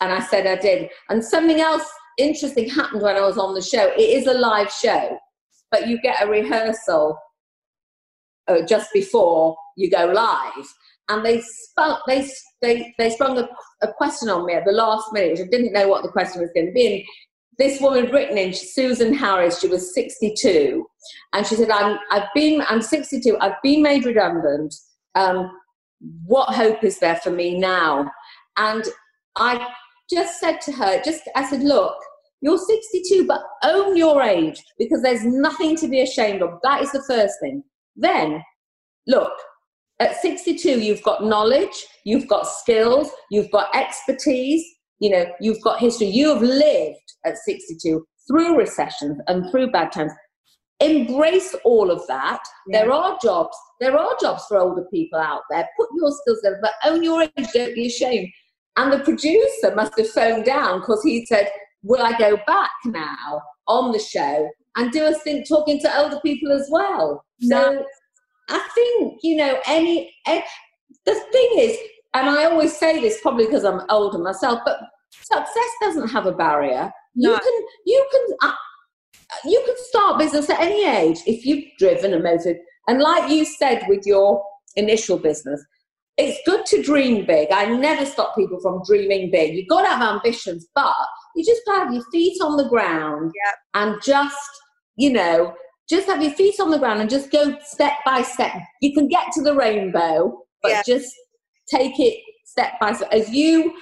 And 0.00 0.12
I 0.12 0.20
said 0.20 0.46
I 0.46 0.56
did. 0.56 0.88
And 1.08 1.24
something 1.24 1.60
else 1.60 1.84
interesting 2.18 2.68
happened 2.68 3.02
when 3.02 3.16
I 3.16 3.20
was 3.20 3.38
on 3.38 3.54
the 3.54 3.62
show. 3.62 3.90
It 3.96 4.00
is 4.00 4.26
a 4.26 4.34
live 4.34 4.70
show, 4.70 5.18
but 5.70 5.88
you 5.88 6.00
get 6.00 6.22
a 6.22 6.30
rehearsal 6.30 7.18
uh, 8.48 8.62
just 8.66 8.92
before 8.92 9.56
you 9.76 9.90
go 9.90 10.06
live. 10.06 10.66
And 11.08 11.24
they 11.24 11.40
spun, 11.40 11.98
they, 12.06 12.28
they, 12.62 12.94
they 12.98 13.10
sprung 13.10 13.38
a, 13.38 13.48
a, 13.82 13.92
question 13.94 14.28
on 14.28 14.46
me 14.46 14.54
at 14.54 14.64
the 14.64 14.72
last 14.72 15.12
minute, 15.12 15.32
which 15.32 15.40
I 15.40 15.50
didn't 15.50 15.72
know 15.72 15.88
what 15.88 16.02
the 16.02 16.08
question 16.08 16.40
was 16.40 16.50
going 16.54 16.66
to 16.66 16.72
be. 16.72 16.94
And 16.94 17.04
this 17.58 17.80
woman 17.80 18.10
written 18.12 18.38
in, 18.38 18.54
Susan 18.54 19.12
Harris, 19.12 19.60
she 19.60 19.66
was 19.66 19.92
62, 19.92 20.86
and 21.32 21.46
she 21.46 21.56
said, 21.56 21.70
I'm, 21.70 21.98
I've 22.12 22.28
been, 22.34 22.62
I'm 22.68 22.80
62, 22.80 23.36
I've 23.40 23.60
been 23.62 23.82
made 23.82 24.04
redundant 24.04 24.72
um, 25.16 25.50
what 26.24 26.54
hope 26.54 26.84
is 26.84 26.98
there 26.98 27.16
for 27.16 27.30
me 27.30 27.58
now? 27.58 28.10
And 28.56 28.84
I 29.36 29.68
just 30.10 30.40
said 30.40 30.60
to 30.62 30.72
her, 30.72 31.00
just 31.02 31.22
I 31.36 31.48
said, 31.48 31.62
look, 31.62 31.94
you're 32.40 32.58
62, 32.58 33.26
but 33.26 33.42
own 33.64 33.96
your 33.96 34.22
age 34.22 34.62
because 34.78 35.02
there's 35.02 35.24
nothing 35.24 35.76
to 35.76 35.88
be 35.88 36.00
ashamed 36.00 36.42
of. 36.42 36.58
That 36.62 36.82
is 36.82 36.92
the 36.92 37.04
first 37.06 37.34
thing. 37.40 37.62
Then, 37.96 38.42
look, 39.06 39.32
at 40.00 40.16
62, 40.16 40.80
you've 40.80 41.02
got 41.02 41.24
knowledge, 41.24 41.86
you've 42.04 42.26
got 42.26 42.46
skills, 42.46 43.10
you've 43.30 43.50
got 43.50 43.74
expertise, 43.76 44.64
you 44.98 45.10
know, 45.10 45.26
you've 45.40 45.62
got 45.62 45.78
history. 45.78 46.08
You 46.08 46.32
have 46.32 46.42
lived 46.42 46.96
at 47.26 47.36
62 47.36 48.04
through 48.26 48.56
recessions 48.56 49.18
and 49.28 49.50
through 49.50 49.70
bad 49.70 49.92
times 49.92 50.12
embrace 50.80 51.54
all 51.64 51.90
of 51.90 52.06
that. 52.08 52.40
Yeah. 52.66 52.80
There 52.82 52.92
are 52.92 53.18
jobs. 53.22 53.56
There 53.80 53.96
are 53.96 54.16
jobs 54.20 54.44
for 54.46 54.58
older 54.58 54.84
people 54.92 55.18
out 55.18 55.42
there. 55.50 55.68
Put 55.78 55.88
your 55.94 56.10
skills 56.10 56.40
there, 56.42 56.58
but 56.62 56.72
own 56.84 57.02
your 57.02 57.22
age. 57.22 57.48
Don't 57.54 57.74
be 57.74 57.86
ashamed. 57.86 58.28
And 58.76 58.92
the 58.92 59.00
producer 59.00 59.74
must 59.74 59.98
have 59.98 60.08
phoned 60.10 60.44
down 60.44 60.80
because 60.80 61.02
he 61.02 61.26
said, 61.26 61.50
"Will 61.82 62.02
I 62.02 62.16
go 62.18 62.38
back 62.46 62.70
now 62.86 63.42
on 63.68 63.92
the 63.92 63.98
show 63.98 64.48
and 64.76 64.90
do 64.92 65.06
a 65.06 65.14
thing 65.14 65.44
talking 65.44 65.80
to 65.80 65.98
older 65.98 66.20
people 66.20 66.52
as 66.52 66.68
well?" 66.70 67.24
So 67.40 67.84
I 68.48 68.68
think 68.74 69.18
you 69.22 69.36
know 69.36 69.58
any, 69.66 70.14
any. 70.26 70.44
The 71.06 71.14
thing 71.14 71.50
is, 71.56 71.78
and 72.14 72.28
I 72.28 72.44
always 72.44 72.76
say 72.76 73.00
this 73.00 73.20
probably 73.20 73.46
because 73.46 73.64
I'm 73.64 73.82
older 73.88 74.18
myself, 74.18 74.60
but 74.64 74.78
success 75.10 75.70
doesn't 75.80 76.08
have 76.08 76.26
a 76.26 76.32
barrier. 76.32 76.90
No. 77.14 77.32
You 77.32 77.38
can, 77.38 77.62
you 77.86 78.08
can 78.12 78.50
you 79.44 79.62
can 79.64 79.74
start 79.78 80.18
business 80.18 80.50
at 80.50 80.60
any 80.60 80.86
age 80.86 81.18
if 81.26 81.44
you've 81.44 81.64
driven 81.78 82.14
and 82.14 82.22
motivated. 82.22 82.58
And 82.88 83.00
like 83.00 83.30
you 83.30 83.44
said 83.44 83.84
with 83.88 84.04
your 84.04 84.42
initial 84.76 85.18
business, 85.18 85.64
it's 86.16 86.38
good 86.44 86.66
to 86.66 86.82
dream 86.82 87.24
big. 87.24 87.48
I 87.50 87.66
never 87.66 88.04
stop 88.04 88.34
people 88.36 88.60
from 88.60 88.82
dreaming 88.86 89.30
big. 89.30 89.54
You've 89.54 89.68
got 89.68 89.82
to 89.82 89.88
have 89.88 90.16
ambitions, 90.16 90.68
but 90.74 90.94
you 91.34 91.44
just 91.44 91.62
got 91.66 91.78
to 91.78 91.84
have 91.84 91.94
your 91.94 92.04
feet 92.12 92.36
on 92.42 92.56
the 92.56 92.68
ground 92.68 93.32
yep. 93.44 93.54
and 93.74 94.02
just, 94.02 94.36
you 94.96 95.12
know, 95.12 95.54
just 95.88 96.06
have 96.08 96.22
your 96.22 96.32
feet 96.32 96.60
on 96.60 96.70
the 96.70 96.78
ground 96.78 97.00
and 97.00 97.08
just 97.08 97.30
go 97.30 97.56
step 97.64 97.94
by 98.04 98.22
step. 98.22 98.52
You 98.82 98.92
can 98.92 99.08
get 99.08 99.32
to 99.32 99.42
the 99.42 99.54
rainbow, 99.54 100.42
but 100.62 100.70
yep. 100.70 100.84
just 100.84 101.10
take 101.72 101.98
it 101.98 102.18
step 102.44 102.78
by 102.80 102.92
step. 102.92 103.08
As 103.12 103.30
you, 103.30 103.72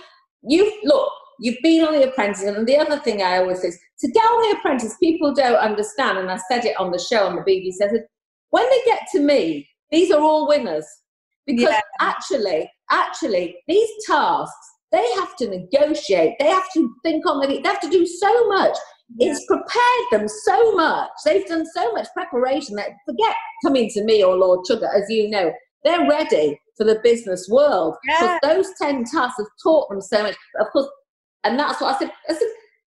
you 0.43 0.81
look, 0.85 1.13
you've 1.41 1.63
been 1.63 1.85
on 1.85 1.95
The 1.95 2.09
Apprentice, 2.09 2.43
and 2.43 2.67
the 2.67 2.77
other 2.79 2.99
thing 2.99 3.23
I 3.23 3.39
always 3.39 3.61
say 3.61 3.69
is 3.69 3.79
to 4.01 4.11
get 4.11 4.25
on 4.25 4.51
The 4.51 4.59
Apprentice, 4.59 4.97
people 5.01 5.35
don't 5.35 5.57
understand, 5.57 6.19
and 6.19 6.31
I 6.31 6.39
said 6.51 6.65
it 6.65 6.79
on 6.79 6.91
the 6.91 6.99
show 6.99 7.27
on 7.27 7.37
the 7.37 7.43
BBC, 7.43 7.85
I 7.85 7.91
said, 7.91 8.07
when 8.51 8.69
they 8.69 8.81
get 8.85 9.03
to 9.13 9.21
me, 9.21 9.69
these 9.91 10.11
are 10.11 10.21
all 10.21 10.49
winners. 10.49 10.87
Because 11.47 11.71
yeah. 11.71 11.81
actually, 12.01 12.71
actually, 12.91 13.57
these 13.67 13.89
tasks, 14.07 14.55
they 14.93 15.05
have 15.13 15.35
to 15.37 15.49
negotiate, 15.49 16.35
they 16.39 16.49
have 16.49 16.71
to 16.75 16.95
think 17.03 17.27
on 17.27 17.41
the, 17.41 17.47
they 17.47 17.69
have 17.69 17.81
to 17.81 17.91
do 17.91 18.07
so 18.07 18.49
much. 18.49 18.77
Yeah. 19.17 19.33
It's 19.33 19.47
prepared 19.47 20.07
them 20.11 20.29
so 20.29 20.73
much. 20.73 21.09
They've 21.25 21.47
done 21.47 21.65
so 21.75 21.93
much 21.93 22.09
preparation 22.13 22.77
that 22.77 22.91
forget 23.07 23.35
coming 23.65 23.89
to 23.91 24.05
me 24.05 24.23
or 24.23 24.37
Lord 24.37 24.67
Sugar, 24.67 24.91
as 24.95 25.09
you 25.09 25.31
know, 25.31 25.51
they're 25.85 26.07
ready 26.07 26.61
for 26.77 26.85
the 26.85 27.01
business 27.03 27.49
world. 27.51 27.97
Yeah. 28.07 28.39
Because 28.43 28.67
those 28.67 28.75
10 28.81 29.05
tasks 29.05 29.39
have 29.39 29.47
taught 29.63 29.89
them 29.89 30.03
so 30.03 30.23
much. 30.23 30.37
Of 30.61 30.67
course, 30.73 30.89
and 31.45 31.59
that's 31.59 31.81
what 31.81 31.95
I 31.95 31.99
said. 31.99 32.13
I 32.29 32.33
said, 32.35 32.49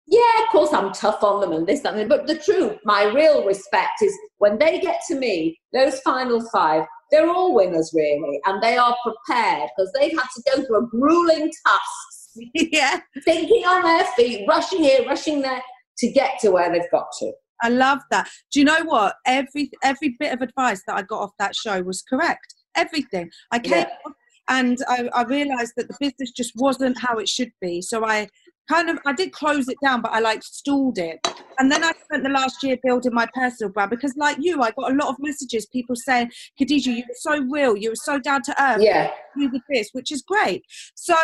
yeah, 0.07 0.43
of 0.43 0.49
course 0.49 0.73
I'm 0.73 0.91
tough 0.91 1.23
on 1.23 1.39
them 1.39 1.51
and 1.51 1.67
this, 1.67 1.81
that, 1.81 1.93
and 1.93 2.09
But 2.09 2.25
the 2.25 2.37
truth, 2.37 2.77
my 2.83 3.05
real 3.05 3.45
respect 3.45 4.01
is 4.01 4.17
when 4.39 4.57
they 4.57 4.79
get 4.79 5.01
to 5.07 5.15
me, 5.15 5.59
those 5.71 5.99
final 5.99 6.43
five, 6.51 6.83
they're 7.11 7.29
all 7.29 7.53
winners 7.53 7.91
really, 7.93 8.39
and 8.45 8.61
they 8.61 8.77
are 8.77 8.95
prepared 9.03 9.69
because 9.75 9.91
they've 9.93 10.17
had 10.17 10.27
to 10.35 10.43
go 10.51 10.63
through 10.63 10.85
a 10.85 10.87
grueling 10.87 11.51
task. 11.65 12.49
yeah. 12.55 12.99
Thinking 13.23 13.65
on 13.65 13.83
their 13.83 14.05
feet, 14.15 14.47
rushing 14.47 14.79
here, 14.79 15.05
rushing 15.05 15.41
there 15.41 15.61
to 15.99 16.11
get 16.11 16.39
to 16.39 16.49
where 16.49 16.71
they've 16.71 16.91
got 16.91 17.07
to. 17.19 17.31
I 17.61 17.69
love 17.69 17.99
that. 18.09 18.29
Do 18.51 18.59
you 18.59 18.65
know 18.65 18.83
what? 18.85 19.15
Every 19.25 19.69
every 19.83 20.15
bit 20.17 20.33
of 20.33 20.41
advice 20.41 20.81
that 20.87 20.95
I 20.95 21.01
got 21.01 21.21
off 21.21 21.31
that 21.39 21.55
show 21.55 21.81
was 21.81 22.01
correct. 22.01 22.55
Everything. 22.75 23.29
I 23.51 23.59
came 23.59 23.85
yeah 24.05 24.11
and 24.49 24.77
I, 24.87 25.09
I, 25.13 25.23
realized 25.23 25.73
that 25.77 25.87
the 25.87 25.95
business 25.99 26.31
just 26.31 26.53
wasn't 26.55 26.99
how 26.99 27.17
it 27.17 27.29
should 27.29 27.51
be. 27.61 27.81
So 27.81 28.05
i 28.05 28.27
kind 28.69 28.89
of 28.89 28.99
i 29.07 29.11
did 29.11 29.31
close 29.31 29.67
it 29.67 29.77
down 29.83 29.99
but 29.99 30.11
i 30.11 30.19
like 30.19 30.43
stalled 30.43 30.97
it. 30.99 31.19
And 31.57 31.71
then 31.71 31.83
i 31.83 31.91
spent 32.03 32.23
the 32.23 32.29
last 32.29 32.61
year 32.63 32.77
building 32.83 33.13
my 33.13 33.27
personal 33.33 33.71
brand 33.71 33.89
because 33.89 34.13
like 34.15 34.37
you 34.39 34.61
i 34.61 34.71
got 34.71 34.91
a 34.91 34.95
lot 34.95 35.09
of 35.09 35.15
messages 35.19 35.65
people 35.65 35.95
saying 35.95 36.29
khadija 36.59 36.85
you 36.87 37.03
were 37.07 37.15
so 37.15 37.39
real 37.49 37.75
you 37.75 37.89
were 37.89 37.95
so 37.95 38.19
down 38.19 38.41
to 38.43 38.63
earth 38.63 38.81
yeah. 38.81 39.11
you 39.35 39.49
did 39.49 39.61
this 39.69 39.89
which 39.93 40.11
is 40.11 40.21
great. 40.21 40.63
So 40.95 41.15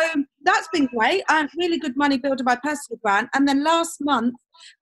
that's 0.46 0.68
been 0.72 0.86
great. 0.86 1.22
And 1.28 1.48
really 1.58 1.78
good 1.78 1.96
money 1.96 2.18
building 2.18 2.44
my 2.44 2.56
personal 2.56 2.98
brand. 3.02 3.28
And 3.34 3.46
then 3.46 3.64
last 3.64 3.98
month 4.00 4.34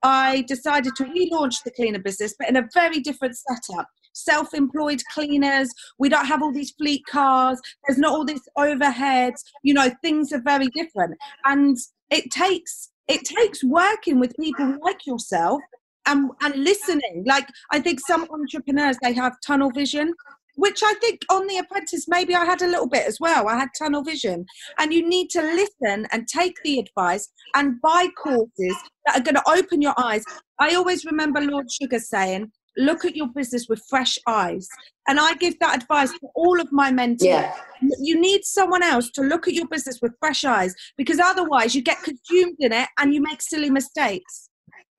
i 0.02 0.44
decided 0.48 0.94
to 0.96 1.04
relaunch 1.04 1.56
the 1.64 1.70
cleaner 1.70 1.98
business 1.98 2.34
but 2.38 2.48
in 2.48 2.56
a 2.56 2.68
very 2.74 3.00
different 3.00 3.36
setup 3.36 3.88
self 4.14 4.54
employed 4.54 5.02
cleaners. 5.12 5.68
We 5.98 6.08
don't 6.08 6.26
have 6.26 6.42
all 6.42 6.52
these 6.52 6.70
fleet 6.72 7.04
cars. 7.06 7.60
There's 7.86 7.98
not 7.98 8.12
all 8.12 8.24
this 8.24 8.40
overheads. 8.56 9.42
You 9.62 9.74
know, 9.74 9.90
things 10.02 10.32
are 10.32 10.40
very 10.40 10.68
different. 10.68 11.16
And 11.44 11.76
it 12.10 12.30
takes 12.30 12.90
it 13.06 13.24
takes 13.24 13.62
working 13.62 14.18
with 14.18 14.34
people 14.40 14.78
like 14.82 15.06
yourself 15.06 15.60
and, 16.06 16.30
and 16.42 16.54
listening. 16.56 17.24
Like 17.26 17.46
I 17.70 17.80
think 17.80 18.00
some 18.00 18.26
entrepreneurs 18.30 18.96
they 19.02 19.12
have 19.12 19.34
tunnel 19.46 19.70
vision 19.70 20.14
which 20.56 20.82
I 20.82 20.94
think 20.94 21.22
on 21.30 21.46
The 21.46 21.58
Apprentice, 21.58 22.06
maybe 22.08 22.34
I 22.34 22.44
had 22.44 22.62
a 22.62 22.66
little 22.66 22.88
bit 22.88 23.06
as 23.06 23.18
well. 23.20 23.48
I 23.48 23.56
had 23.56 23.68
tunnel 23.78 24.02
vision. 24.02 24.46
And 24.78 24.92
you 24.92 25.06
need 25.06 25.30
to 25.30 25.42
listen 25.42 26.06
and 26.12 26.28
take 26.28 26.54
the 26.62 26.78
advice 26.78 27.28
and 27.54 27.80
buy 27.80 28.08
courses 28.16 28.76
that 29.06 29.16
are 29.16 29.22
going 29.22 29.34
to 29.36 29.42
open 29.48 29.82
your 29.82 29.94
eyes. 29.98 30.24
I 30.60 30.74
always 30.74 31.04
remember 31.04 31.40
Lord 31.40 31.66
Sugar 31.70 31.98
saying, 31.98 32.50
look 32.76 33.04
at 33.04 33.16
your 33.16 33.28
business 33.28 33.66
with 33.68 33.82
fresh 33.88 34.18
eyes. 34.26 34.68
And 35.08 35.20
I 35.20 35.34
give 35.34 35.58
that 35.60 35.82
advice 35.82 36.10
to 36.12 36.28
all 36.34 36.60
of 36.60 36.68
my 36.72 36.90
mentees. 36.90 37.24
Yeah. 37.24 37.54
You 38.00 38.20
need 38.20 38.44
someone 38.44 38.82
else 38.82 39.10
to 39.12 39.22
look 39.22 39.46
at 39.46 39.54
your 39.54 39.68
business 39.68 39.98
with 40.00 40.12
fresh 40.18 40.44
eyes 40.44 40.74
because 40.96 41.20
otherwise 41.20 41.74
you 41.74 41.82
get 41.82 42.02
consumed 42.02 42.56
in 42.58 42.72
it 42.72 42.88
and 42.98 43.12
you 43.14 43.20
make 43.20 43.42
silly 43.42 43.70
mistakes. 43.70 44.48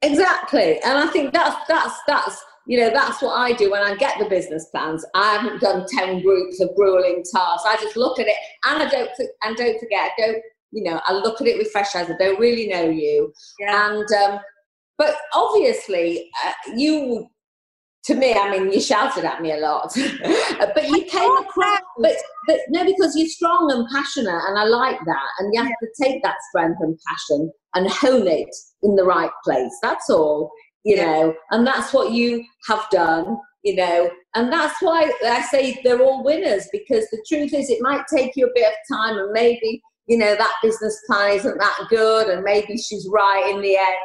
Exactly. 0.02 0.80
And 0.84 0.98
I 0.98 1.08
think 1.08 1.34
that's 1.34 1.56
that's 1.68 2.00
that's 2.08 2.44
you 2.68 2.80
know 2.80 2.90
that's 2.90 3.22
what 3.22 3.34
I 3.34 3.54
do 3.54 3.72
when 3.72 3.84
I 3.84 3.96
get 3.96 4.18
the 4.20 4.26
business 4.26 4.68
plans. 4.72 5.06
I 5.14 5.36
haven't 5.36 5.62
done 5.62 5.86
ten 5.88 6.22
groups 6.22 6.60
of 6.62 6.76
grueling 6.76 7.24
tasks. 7.32 7.68
I 7.68 7.78
just 7.82 7.96
look 7.96 8.20
at 8.20 8.28
it 8.28 8.36
and 8.66 8.84
I 8.84 8.90
don't 8.90 9.10
and 9.44 9.56
don't 9.56 9.80
forget. 9.80 10.12
I 10.18 10.22
don't 10.22 10.44
you 10.72 10.84
know 10.84 11.00
I 11.06 11.14
look 11.14 11.42
at 11.42 11.48
it 11.48 11.58
with 11.58 11.72
fresh 11.72 11.96
eyes. 11.96 12.10
I 12.10 12.18
don't 12.18 12.40
really 12.40 12.68
know 12.68 12.90
you. 12.90 13.32
Yeah. 13.60 13.92
And 13.92 14.06
um, 14.24 14.40
but 14.98 15.16
obviously 15.34 16.30
uh, 16.46 16.52
you 16.76 17.30
to 18.06 18.14
me, 18.14 18.34
I 18.34 18.52
mean, 18.52 18.72
you 18.72 18.80
shouted 18.80 19.26
at 19.26 19.42
me 19.42 19.52
a 19.52 19.58
lot, 19.58 19.92
but 19.96 20.88
you 20.88 21.06
came 21.06 21.38
across, 21.38 21.80
but, 21.98 22.16
but 22.48 22.60
no, 22.70 22.86
because 22.86 23.16
you're 23.16 23.28
strong 23.28 23.72
and 23.72 23.88
passionate, 23.92 24.42
and 24.48 24.60
I 24.60 24.66
like 24.66 25.00
that. 25.06 25.28
And 25.40 25.52
you 25.52 25.64
have 25.64 25.72
to 25.82 26.04
take 26.04 26.22
that 26.22 26.36
strength 26.50 26.78
and 26.82 27.00
passion 27.08 27.52
and 27.74 27.90
hone 27.90 28.28
it 28.28 28.56
in 28.84 28.96
the 28.96 29.04
right 29.04 29.32
place. 29.44 29.76
That's 29.82 30.08
all, 30.12 30.52
you 30.86 30.96
know, 30.96 31.36
and 31.52 31.66
that's 31.66 31.92
what 31.94 32.12
you 32.12 32.46
have 32.68 32.86
done, 32.92 33.38
you 33.64 33.76
know, 33.76 34.10
and 34.36 34.54
that's 34.54 34.80
why 34.82 35.12
I 35.26 35.42
say 35.42 35.82
they're 35.84 36.02
all 36.02 36.24
winners 36.24 36.70
because 36.72 37.10
the 37.10 37.26
truth 37.28 37.54
is, 37.54 37.70
it 37.70 37.82
might 37.82 38.04
take 38.16 38.34
you 38.36 38.46
a 38.46 38.54
bit 38.54 38.68
of 38.68 38.98
time, 38.98 39.18
and 39.18 39.32
maybe, 39.32 39.82
you 40.06 40.18
know, 40.18 40.36
that 40.36 40.54
business 40.62 41.02
plan 41.08 41.34
isn't 41.34 41.58
that 41.58 41.78
good, 41.90 42.28
and 42.28 42.44
maybe 42.44 42.78
she's 42.78 43.10
right 43.12 43.50
in 43.50 43.62
the 43.62 43.76
end. 43.76 43.98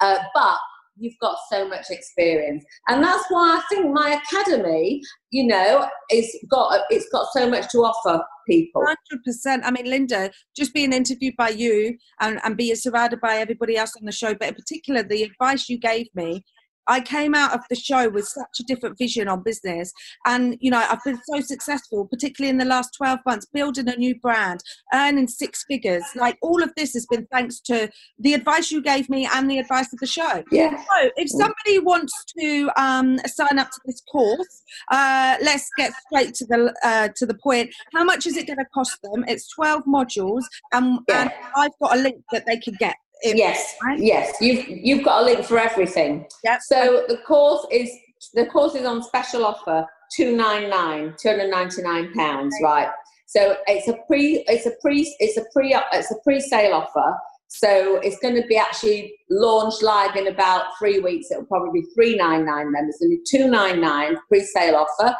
Uh, 0.00 0.18
but 0.34 0.58
you've 0.98 1.18
got 1.20 1.36
so 1.50 1.68
much 1.68 1.86
experience. 1.90 2.64
And 2.88 3.02
that's 3.02 3.24
why 3.28 3.58
i 3.58 3.62
think 3.68 3.92
my 3.92 4.20
academy 4.22 5.00
you 5.30 5.46
know 5.46 5.88
is 6.10 6.36
got 6.50 6.80
it's 6.90 7.08
got 7.10 7.26
so 7.32 7.48
much 7.48 7.70
to 7.70 7.78
offer 7.78 8.22
people. 8.48 8.82
100% 9.26 9.60
i 9.64 9.70
mean 9.70 9.86
linda 9.86 10.30
just 10.56 10.72
being 10.72 10.92
interviewed 10.92 11.34
by 11.36 11.50
you 11.50 11.96
and, 12.20 12.40
and 12.44 12.56
being 12.56 12.74
surrounded 12.74 13.20
by 13.20 13.36
everybody 13.36 13.76
else 13.76 13.92
on 13.98 14.06
the 14.06 14.12
show 14.12 14.34
but 14.34 14.48
in 14.48 14.54
particular 14.54 15.02
the 15.02 15.22
advice 15.22 15.68
you 15.68 15.78
gave 15.78 16.06
me 16.14 16.42
I 16.88 17.00
came 17.00 17.34
out 17.34 17.54
of 17.54 17.60
the 17.68 17.76
show 17.76 18.08
with 18.08 18.26
such 18.26 18.60
a 18.60 18.64
different 18.64 18.98
vision 18.98 19.28
on 19.28 19.42
business. 19.42 19.92
And, 20.26 20.56
you 20.60 20.70
know, 20.70 20.84
I've 20.88 21.04
been 21.04 21.20
so 21.30 21.40
successful, 21.40 22.06
particularly 22.06 22.50
in 22.50 22.58
the 22.58 22.64
last 22.64 22.90
12 22.96 23.20
months, 23.26 23.46
building 23.52 23.88
a 23.88 23.96
new 23.96 24.18
brand, 24.20 24.60
earning 24.92 25.28
six 25.28 25.64
figures. 25.68 26.04
Like 26.16 26.38
all 26.42 26.62
of 26.62 26.72
this 26.76 26.94
has 26.94 27.06
been 27.06 27.26
thanks 27.30 27.60
to 27.60 27.90
the 28.18 28.34
advice 28.34 28.70
you 28.70 28.82
gave 28.82 29.08
me 29.08 29.28
and 29.32 29.50
the 29.50 29.58
advice 29.58 29.92
of 29.92 29.98
the 30.00 30.06
show. 30.06 30.42
Yeah. 30.50 30.76
So 30.76 31.10
if 31.16 31.28
somebody 31.28 31.78
wants 31.78 32.12
to 32.38 32.70
um, 32.76 33.18
sign 33.26 33.58
up 33.58 33.70
to 33.70 33.80
this 33.84 34.00
course, 34.10 34.62
uh, 34.90 35.36
let's 35.42 35.68
get 35.76 35.92
straight 36.06 36.34
to 36.34 36.46
the 36.46 36.74
uh, 36.82 37.08
to 37.16 37.26
the 37.26 37.34
point. 37.42 37.74
How 37.94 38.04
much 38.04 38.26
is 38.26 38.36
it 38.36 38.46
going 38.46 38.58
to 38.58 38.64
cost 38.74 38.98
them? 39.02 39.24
It's 39.28 39.48
12 39.54 39.84
modules, 39.84 40.42
and, 40.72 41.00
yeah. 41.08 41.22
and 41.22 41.30
I've 41.56 41.78
got 41.80 41.96
a 41.96 42.00
link 42.00 42.22
that 42.32 42.46
they 42.46 42.58
can 42.58 42.74
get 42.78 42.96
yes, 43.22 43.74
right? 43.84 43.98
yes. 43.98 44.36
You've 44.40 44.66
you've 44.68 45.04
got 45.04 45.22
a 45.22 45.24
link 45.24 45.44
for 45.44 45.58
everything. 45.58 46.26
Yep. 46.44 46.60
So 46.62 47.04
the 47.08 47.18
course 47.26 47.66
is 47.70 47.90
the 48.34 48.46
course 48.46 48.74
is 48.74 48.84
on 48.84 49.02
special 49.02 49.44
offer, 49.44 49.86
two 50.14 50.36
nine 50.36 50.70
nine, 50.70 51.14
two 51.20 51.28
hundred 51.28 51.50
ninety 51.50 51.82
nine 51.82 52.12
pounds, 52.14 52.54
right? 52.62 52.88
So 53.26 53.56
it's 53.66 53.88
a 53.88 53.96
pre 54.06 54.44
it's 54.48 54.66
a 54.66 54.72
pre 54.80 55.14
it's 55.18 55.36
a 55.36 55.44
pre 55.52 55.76
it's 55.92 56.10
a 56.10 56.16
pre 56.24 56.40
sale 56.40 56.74
offer. 56.74 57.16
So 57.48 57.96
it's 58.02 58.18
going 58.18 58.34
to 58.34 58.46
be 58.46 58.58
actually 58.58 59.14
launched 59.30 59.82
live 59.82 60.16
in 60.16 60.26
about 60.26 60.64
three 60.78 61.00
weeks. 61.00 61.30
It'll 61.30 61.46
probably 61.46 61.80
be 61.80 61.86
three 61.94 62.14
nine 62.14 62.44
nine. 62.44 62.72
Then 62.72 62.86
it's 62.88 62.98
going 62.98 63.10
to 63.10 63.16
be 63.16 63.22
two 63.26 63.50
nine 63.50 63.80
nine 63.80 64.16
pre 64.28 64.40
sale 64.40 64.76
offer, 64.76 65.16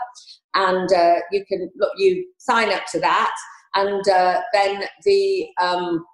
and 0.55 0.93
uh, 0.93 1.17
you 1.33 1.45
can 1.47 1.71
look 1.77 1.93
you 1.97 2.27
sign 2.39 2.73
up 2.73 2.85
to 2.93 3.01
that, 3.01 3.33
and 3.75 4.07
uh, 4.09 4.41
then 4.53 4.85
the 5.05 5.47
um, 5.61 6.05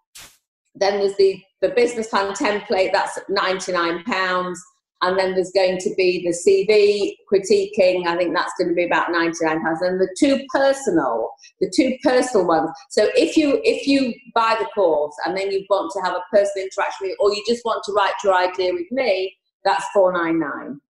then 0.75 0.99
there's 0.99 1.17
the 1.17 1.41
the 1.65 1.71
business 1.71 2.09
plan 2.09 2.33
template, 2.35 2.93
that's 2.93 3.19
99 3.29 4.05
pounds. 4.05 4.63
And 5.03 5.19
then 5.19 5.35
there's 5.35 5.51
going 5.55 5.79
to 5.79 5.95
be 5.97 6.23
the 6.25 6.33
CV 6.33 7.15
critiquing. 7.31 8.07
I 8.07 8.17
think 8.17 8.35
that's 8.35 8.53
going 8.59 8.69
to 8.69 8.75
be 8.75 8.85
about 8.85 9.11
99 9.11 9.61
pounds. 9.61 9.83
And 9.83 10.01
the 10.01 10.15
two 10.19 10.45
personal, 10.51 11.31
the 11.61 11.71
two 11.75 11.97
personal 12.03 12.47
ones. 12.47 12.71
So 12.91 13.09
if 13.15 13.37
you 13.37 13.61
if 13.65 13.87
you 13.87 14.15
buy 14.35 14.57
the 14.59 14.67
course 14.67 15.15
and 15.25 15.37
then 15.37 15.51
you 15.51 15.65
want 15.69 15.93
to 15.93 16.01
have 16.03 16.15
a 16.15 16.23
personal 16.31 16.67
interaction 16.67 17.09
with, 17.09 17.11
me, 17.11 17.17
or 17.19 17.35
you 17.35 17.43
just 17.47 17.65
want 17.65 17.83
to 17.85 17.93
write 17.93 18.15
your 18.23 18.35
idea 18.35 18.73
with 18.73 18.91
me, 18.91 19.35
that's 19.65 19.85
499. 19.93 20.81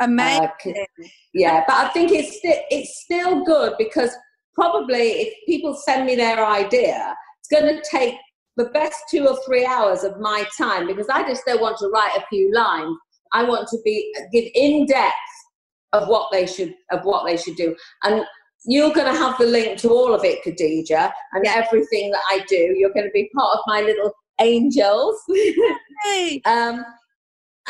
Amazing. 0.00 0.48
Uh, 0.66 1.04
yeah, 1.34 1.64
but 1.66 1.76
I 1.76 1.88
think 1.88 2.12
it's 2.12 2.38
still 2.38 2.56
it's 2.70 3.02
still 3.02 3.44
good 3.44 3.74
because 3.78 4.10
probably 4.54 4.96
if 4.96 5.34
people 5.46 5.74
send 5.74 6.06
me 6.06 6.14
their 6.14 6.44
idea, 6.44 7.14
it's 7.40 7.48
going 7.48 7.74
to 7.74 7.82
take 7.90 8.14
the 8.58 8.68
best 8.70 8.96
two 9.08 9.26
or 9.26 9.38
three 9.46 9.64
hours 9.64 10.02
of 10.02 10.18
my 10.20 10.44
time 10.58 10.86
because 10.88 11.08
I 11.08 11.26
just 11.26 11.46
don't 11.46 11.62
want 11.62 11.78
to 11.78 11.88
write 11.88 12.16
a 12.18 12.26
few 12.26 12.52
lines. 12.52 12.94
I 13.32 13.44
want 13.44 13.68
to 13.68 13.78
be 13.84 14.12
give 14.32 14.46
in 14.54 14.84
depth 14.86 15.14
of 15.92 16.08
what 16.08 16.28
they 16.32 16.44
should 16.44 16.74
of 16.90 17.04
what 17.04 17.24
they 17.24 17.36
should 17.36 17.56
do. 17.56 17.74
And 18.02 18.24
you're 18.66 18.92
going 18.92 19.10
to 19.10 19.18
have 19.18 19.38
the 19.38 19.46
link 19.46 19.78
to 19.78 19.90
all 19.90 20.12
of 20.12 20.24
it, 20.24 20.44
Khadija, 20.44 21.12
and 21.32 21.46
everything 21.46 22.10
that 22.10 22.20
I 22.30 22.44
do. 22.48 22.74
You're 22.76 22.92
going 22.92 23.06
to 23.06 23.12
be 23.14 23.30
part 23.34 23.56
of 23.56 23.60
my 23.68 23.80
little 23.80 24.12
angels. 24.40 25.16
hey. 26.04 26.42
um, 26.44 26.84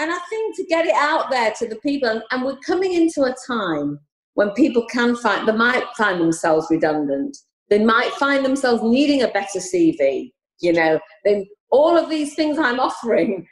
and 0.00 0.12
I 0.12 0.18
think 0.30 0.56
to 0.56 0.64
get 0.64 0.86
it 0.86 0.94
out 0.94 1.30
there 1.30 1.52
to 1.58 1.68
the 1.68 1.76
people, 1.76 2.08
and, 2.08 2.22
and 2.30 2.44
we're 2.44 2.58
coming 2.66 2.94
into 2.94 3.24
a 3.24 3.34
time 3.46 3.98
when 4.34 4.50
people 4.52 4.86
can 4.86 5.16
find, 5.16 5.46
they 5.46 5.52
might 5.52 5.84
find 5.98 6.20
themselves 6.20 6.68
redundant. 6.70 7.36
They 7.68 7.84
might 7.84 8.12
find 8.12 8.44
themselves 8.44 8.82
needing 8.82 9.22
a 9.22 9.28
better 9.28 9.58
CV 9.58 10.32
you 10.60 10.72
know, 10.72 10.98
then 11.24 11.46
all 11.70 11.96
of 11.96 12.08
these 12.08 12.34
things 12.34 12.58
I'm 12.58 12.80
offering, 12.80 13.46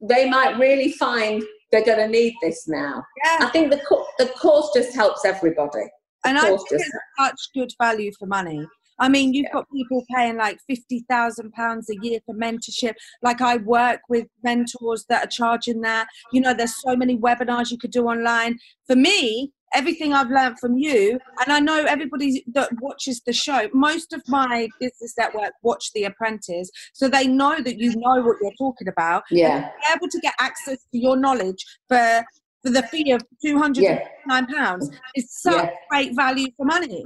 they 0.00 0.28
might 0.28 0.58
really 0.58 0.92
find 0.92 1.42
they're 1.72 1.84
going 1.84 1.98
to 1.98 2.08
need 2.08 2.34
this 2.42 2.68
now. 2.68 3.02
Yeah. 3.24 3.38
I 3.40 3.50
think 3.50 3.70
the, 3.70 3.80
the 4.18 4.26
course 4.40 4.70
just 4.74 4.94
helps 4.94 5.24
everybody. 5.24 5.84
The 6.24 6.30
and 6.30 6.38
I 6.38 6.42
think 6.42 6.60
it's 6.70 6.90
such 7.18 7.40
good 7.54 7.70
value 7.80 8.12
for 8.18 8.26
money. 8.26 8.66
I 8.98 9.08
mean, 9.08 9.34
you've 9.34 9.44
yeah. 9.44 9.52
got 9.52 9.66
people 9.74 10.02
paying 10.14 10.36
like 10.36 10.58
fifty 10.66 11.04
thousand 11.08 11.52
pounds 11.52 11.90
a 11.90 11.96
year 12.02 12.18
for 12.24 12.34
mentorship. 12.34 12.94
Like 13.22 13.40
I 13.42 13.58
work 13.58 14.00
with 14.08 14.26
mentors 14.42 15.04
that 15.08 15.24
are 15.24 15.28
charging 15.28 15.82
that. 15.82 16.08
You 16.32 16.40
know, 16.40 16.54
there's 16.54 16.80
so 16.80 16.96
many 16.96 17.16
webinars 17.16 17.70
you 17.70 17.78
could 17.78 17.90
do 17.90 18.06
online. 18.06 18.58
For 18.86 18.96
me, 18.96 19.52
everything 19.76 20.12
I've 20.12 20.30
learned 20.30 20.58
from 20.58 20.76
you, 20.76 21.18
and 21.40 21.52
I 21.52 21.60
know 21.60 21.84
everybody 21.84 22.44
that 22.54 22.70
watches 22.80 23.20
the 23.26 23.32
show, 23.32 23.68
most 23.72 24.12
of 24.12 24.22
my 24.26 24.68
business 24.80 25.14
network 25.18 25.52
watch 25.62 25.92
The 25.94 26.04
Apprentice, 26.04 26.70
so 26.94 27.08
they 27.08 27.26
know 27.26 27.60
that 27.60 27.78
you 27.78 27.90
know 27.96 28.22
what 28.22 28.36
you're 28.40 28.58
talking 28.58 28.88
about. 28.88 29.22
Yeah. 29.30 29.70
able 29.94 30.08
to 30.08 30.20
get 30.20 30.34
access 30.40 30.78
to 30.92 30.98
your 30.98 31.16
knowledge 31.16 31.64
for 31.88 32.24
for 32.62 32.70
the 32.72 32.82
fee 32.84 33.12
of 33.12 33.22
two 33.44 33.58
hundred 33.58 34.00
nine 34.26 34.46
pounds 34.46 34.90
yeah. 34.90 34.98
is 35.14 35.26
such 35.30 35.54
yeah. 35.54 35.70
great 35.90 36.16
value 36.16 36.48
for 36.56 36.66
money. 36.66 37.04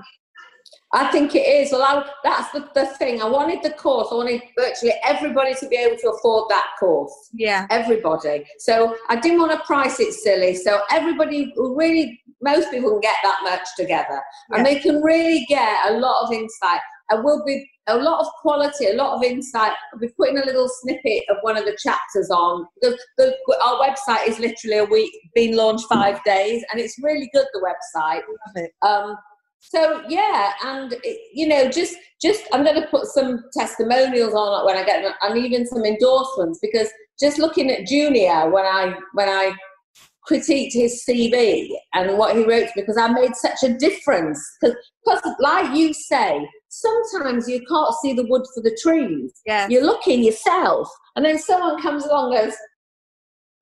I 0.92 1.10
think 1.12 1.34
it 1.34 1.46
is. 1.46 1.70
Well, 1.70 1.82
I, 1.82 2.04
that's 2.24 2.50
the, 2.52 2.68
the 2.74 2.86
thing. 2.96 3.22
I 3.22 3.28
wanted 3.28 3.62
the 3.62 3.70
course. 3.70 4.08
I 4.10 4.16
wanted 4.16 4.42
virtually 4.58 4.92
everybody 5.04 5.54
to 5.54 5.68
be 5.68 5.76
able 5.76 5.96
to 5.98 6.10
afford 6.10 6.50
that 6.50 6.66
course. 6.80 7.12
Yeah. 7.32 7.66
Everybody. 7.70 8.44
So 8.58 8.96
I 9.08 9.16
didn't 9.16 9.38
want 9.38 9.52
to 9.52 9.64
price 9.64 10.00
it 10.00 10.12
silly. 10.12 10.56
So 10.56 10.80
everybody 10.90 11.52
really, 11.56 12.20
most 12.42 12.70
people 12.70 12.90
can 12.90 13.00
get 13.00 13.16
that 13.22 13.40
much 13.44 13.66
together. 13.76 14.20
Yeah. 14.50 14.56
And 14.56 14.66
they 14.66 14.80
can 14.80 15.00
really 15.00 15.46
get 15.48 15.90
a 15.90 15.92
lot 15.98 16.26
of 16.26 16.32
insight. 16.32 16.80
And 17.12 17.24
will 17.24 17.44
be 17.44 17.68
a 17.88 17.96
lot 17.96 18.20
of 18.20 18.26
quality, 18.40 18.86
a 18.86 18.94
lot 18.94 19.16
of 19.16 19.24
insight. 19.24 19.72
I'll 19.92 19.98
be 19.98 20.08
putting 20.16 20.38
a 20.38 20.44
little 20.44 20.68
snippet 20.68 21.24
of 21.28 21.38
one 21.42 21.56
of 21.56 21.64
the 21.64 21.76
chapters 21.82 22.30
on. 22.30 22.66
The, 22.82 22.96
the, 23.18 23.34
our 23.64 23.80
website 23.80 24.28
is 24.28 24.38
literally 24.38 24.78
a 24.78 24.84
week, 24.84 25.12
been 25.34 25.56
launched 25.56 25.86
five 25.88 26.22
days, 26.24 26.62
and 26.70 26.80
it's 26.80 26.96
really 27.02 27.28
good, 27.34 27.46
the 27.52 27.60
website. 27.60 28.20
Love 28.28 28.56
it. 28.56 28.70
Um, 28.82 29.16
so 29.60 30.02
yeah 30.08 30.52
and 30.64 30.96
you 31.32 31.46
know 31.46 31.70
just 31.70 31.96
just 32.20 32.44
i'm 32.52 32.64
going 32.64 32.80
to 32.80 32.88
put 32.88 33.06
some 33.06 33.44
testimonials 33.56 34.34
on 34.34 34.64
when 34.66 34.76
i 34.76 34.84
get 34.84 35.02
them 35.02 35.12
and 35.22 35.38
even 35.38 35.66
some 35.66 35.84
endorsements 35.84 36.58
because 36.60 36.88
just 37.20 37.38
looking 37.38 37.70
at 37.70 37.86
junior 37.86 38.50
when 38.50 38.64
i 38.64 38.94
when 39.14 39.28
i 39.28 39.52
critiqued 40.28 40.72
his 40.72 41.04
cv 41.08 41.68
and 41.94 42.16
what 42.16 42.36
he 42.36 42.44
wrote 42.44 42.68
because 42.74 42.96
i 42.96 43.08
made 43.08 43.34
such 43.34 43.62
a 43.62 43.74
difference 43.78 44.40
because 44.60 45.34
like 45.40 45.76
you 45.76 45.92
say 45.92 46.46
sometimes 46.70 47.48
you 47.48 47.60
can't 47.66 47.94
see 48.00 48.12
the 48.14 48.24
wood 48.26 48.42
for 48.54 48.62
the 48.62 48.76
trees. 48.80 49.32
Yeah. 49.44 49.66
You're 49.68 49.84
looking 49.84 50.22
yourself 50.22 50.88
and 51.16 51.24
then 51.24 51.38
someone 51.38 51.82
comes 51.82 52.06
along 52.06 52.34
and 52.34 52.46
goes 52.46 52.56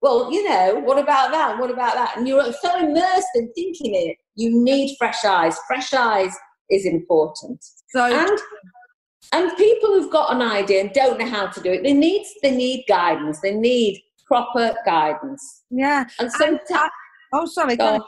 well, 0.00 0.32
you 0.32 0.48
know, 0.48 0.80
what 0.84 0.98
about 0.98 1.32
that? 1.32 1.58
What 1.58 1.70
about 1.70 1.94
that? 1.94 2.16
And 2.16 2.28
you're 2.28 2.52
so 2.52 2.78
immersed 2.78 3.28
in 3.34 3.52
thinking 3.54 3.94
it. 3.94 4.16
You 4.36 4.50
need 4.62 4.96
fresh 4.98 5.24
eyes. 5.24 5.58
Fresh 5.66 5.92
eyes 5.92 6.32
is 6.70 6.86
important. 6.86 7.64
So 7.90 8.04
and 8.04 8.38
and 9.32 9.56
people 9.56 9.90
who've 9.90 10.12
got 10.12 10.32
an 10.32 10.42
idea 10.42 10.82
and 10.82 10.92
don't 10.92 11.18
know 11.18 11.28
how 11.28 11.48
to 11.48 11.60
do 11.60 11.72
it, 11.72 11.82
they 11.82 11.92
need 11.92 12.24
they 12.42 12.54
need 12.54 12.84
guidance. 12.88 13.40
They 13.40 13.54
need 13.54 14.00
proper 14.26 14.74
guidance. 14.86 15.62
Yeah. 15.70 16.04
And 16.20 16.30
sometimes 16.30 16.92
oh 17.32 17.46
sorry, 17.46 17.76
oh, 17.80 18.04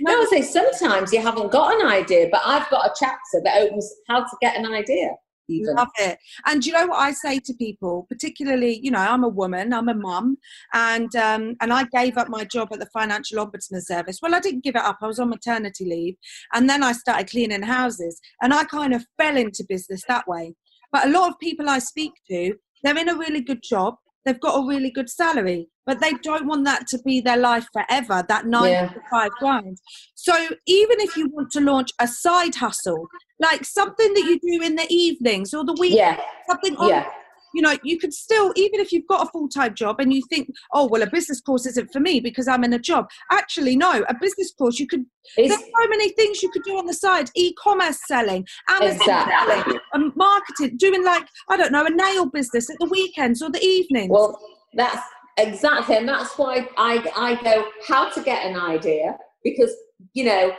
no, 0.00 0.12
I 0.12 0.26
say 0.30 0.42
sometimes 0.42 1.12
you 1.12 1.20
haven't 1.20 1.50
got 1.50 1.80
an 1.80 1.86
idea, 1.86 2.28
but 2.30 2.40
I've 2.44 2.68
got 2.70 2.86
a 2.86 2.94
chapter 2.98 3.42
that 3.44 3.62
opens 3.62 3.92
how 4.08 4.20
to 4.20 4.36
get 4.40 4.56
an 4.56 4.66
idea. 4.72 5.10
Even. 5.48 5.74
Love 5.74 5.88
it. 5.98 6.18
And 6.46 6.64
you 6.64 6.72
know 6.72 6.86
what 6.86 6.98
I 6.98 7.12
say 7.12 7.40
to 7.40 7.54
people, 7.54 8.06
particularly, 8.08 8.80
you 8.82 8.90
know, 8.90 8.98
I'm 8.98 9.24
a 9.24 9.28
woman, 9.28 9.72
I'm 9.72 9.88
a 9.88 9.94
mum, 9.94 10.36
and 10.74 11.14
um, 11.16 11.56
and 11.60 11.72
I 11.72 11.84
gave 11.84 12.18
up 12.18 12.28
my 12.28 12.44
job 12.44 12.68
at 12.72 12.80
the 12.80 12.88
Financial 12.92 13.44
Ombudsman 13.44 13.82
Service. 13.82 14.18
Well, 14.20 14.34
I 14.34 14.40
didn't 14.40 14.64
give 14.64 14.76
it 14.76 14.82
up. 14.82 14.98
I 15.00 15.06
was 15.06 15.18
on 15.18 15.30
maternity 15.30 15.84
leave, 15.84 16.16
and 16.52 16.68
then 16.68 16.82
I 16.82 16.92
started 16.92 17.30
cleaning 17.30 17.62
houses, 17.62 18.20
and 18.42 18.52
I 18.52 18.64
kind 18.64 18.94
of 18.94 19.06
fell 19.16 19.36
into 19.36 19.64
business 19.68 20.02
that 20.08 20.28
way. 20.28 20.54
But 20.92 21.06
a 21.06 21.10
lot 21.10 21.28
of 21.28 21.38
people 21.38 21.68
I 21.68 21.78
speak 21.78 22.12
to, 22.30 22.54
they're 22.82 22.96
in 22.98 23.08
a 23.08 23.16
really 23.16 23.40
good 23.40 23.62
job, 23.62 23.96
they've 24.24 24.40
got 24.40 24.58
a 24.58 24.66
really 24.66 24.90
good 24.90 25.10
salary, 25.10 25.68
but 25.88 26.00
they 26.00 26.12
don't 26.22 26.46
want 26.46 26.66
that 26.66 26.86
to 26.88 26.98
be 26.98 27.22
their 27.22 27.38
life 27.38 27.66
forever, 27.72 28.22
that 28.28 28.44
nine 28.46 28.72
yeah. 28.72 28.88
to 28.88 29.00
five 29.10 29.30
grind. 29.40 29.78
So 30.14 30.34
even 30.66 31.00
if 31.00 31.16
you 31.16 31.30
want 31.30 31.50
to 31.52 31.60
launch 31.62 31.90
a 31.98 32.06
side 32.06 32.54
hustle, 32.54 33.08
like 33.40 33.64
something 33.64 34.12
that 34.12 34.24
you 34.24 34.38
do 34.38 34.62
in 34.62 34.76
the 34.76 34.86
evenings 34.90 35.54
or 35.54 35.64
the 35.64 35.72
weekend, 35.80 36.18
yeah. 36.18 36.20
something 36.46 36.76
on 36.76 36.88
yeah 36.90 37.06
you 37.54 37.62
know, 37.62 37.76
you 37.82 37.98
could 37.98 38.12
still, 38.12 38.52
even 38.56 38.80
if 38.80 38.92
you've 38.92 39.06
got 39.06 39.26
a 39.26 39.30
full 39.30 39.48
time 39.48 39.74
job 39.74 40.00
and 40.00 40.12
you 40.12 40.22
think, 40.28 40.50
oh, 40.74 40.86
well, 40.86 41.02
a 41.02 41.10
business 41.10 41.40
course 41.40 41.66
isn't 41.66 41.92
for 41.92 42.00
me 42.00 42.20
because 42.20 42.46
I'm 42.46 42.64
in 42.64 42.72
a 42.72 42.78
job. 42.78 43.08
Actually, 43.32 43.76
no, 43.76 44.04
a 44.08 44.14
business 44.20 44.52
course, 44.52 44.78
you 44.78 44.86
could, 44.86 45.04
it's, 45.36 45.48
there's 45.48 45.60
so 45.60 45.88
many 45.88 46.10
things 46.10 46.42
you 46.42 46.50
could 46.50 46.62
do 46.64 46.76
on 46.78 46.86
the 46.86 46.94
side 46.94 47.30
e 47.34 47.54
commerce 47.54 47.98
selling, 48.06 48.46
Amazon 48.68 48.96
exactly. 48.96 49.62
selling, 49.62 49.80
um, 49.94 50.12
marketing, 50.14 50.76
doing 50.76 51.04
like, 51.04 51.26
I 51.48 51.56
don't 51.56 51.72
know, 51.72 51.86
a 51.86 51.90
nail 51.90 52.26
business 52.26 52.70
at 52.70 52.76
the 52.80 52.86
weekends 52.86 53.42
or 53.42 53.50
the 53.50 53.64
evenings. 53.64 54.10
Well, 54.10 54.38
that's 54.74 55.02
exactly, 55.38 55.96
and 55.96 56.08
that's 56.08 56.36
why 56.36 56.68
I, 56.76 57.10
I 57.16 57.42
go, 57.42 57.66
how 57.86 58.10
to 58.10 58.22
get 58.22 58.44
an 58.44 58.58
idea 58.58 59.16
because, 59.42 59.74
you 60.12 60.24
know, 60.24 60.52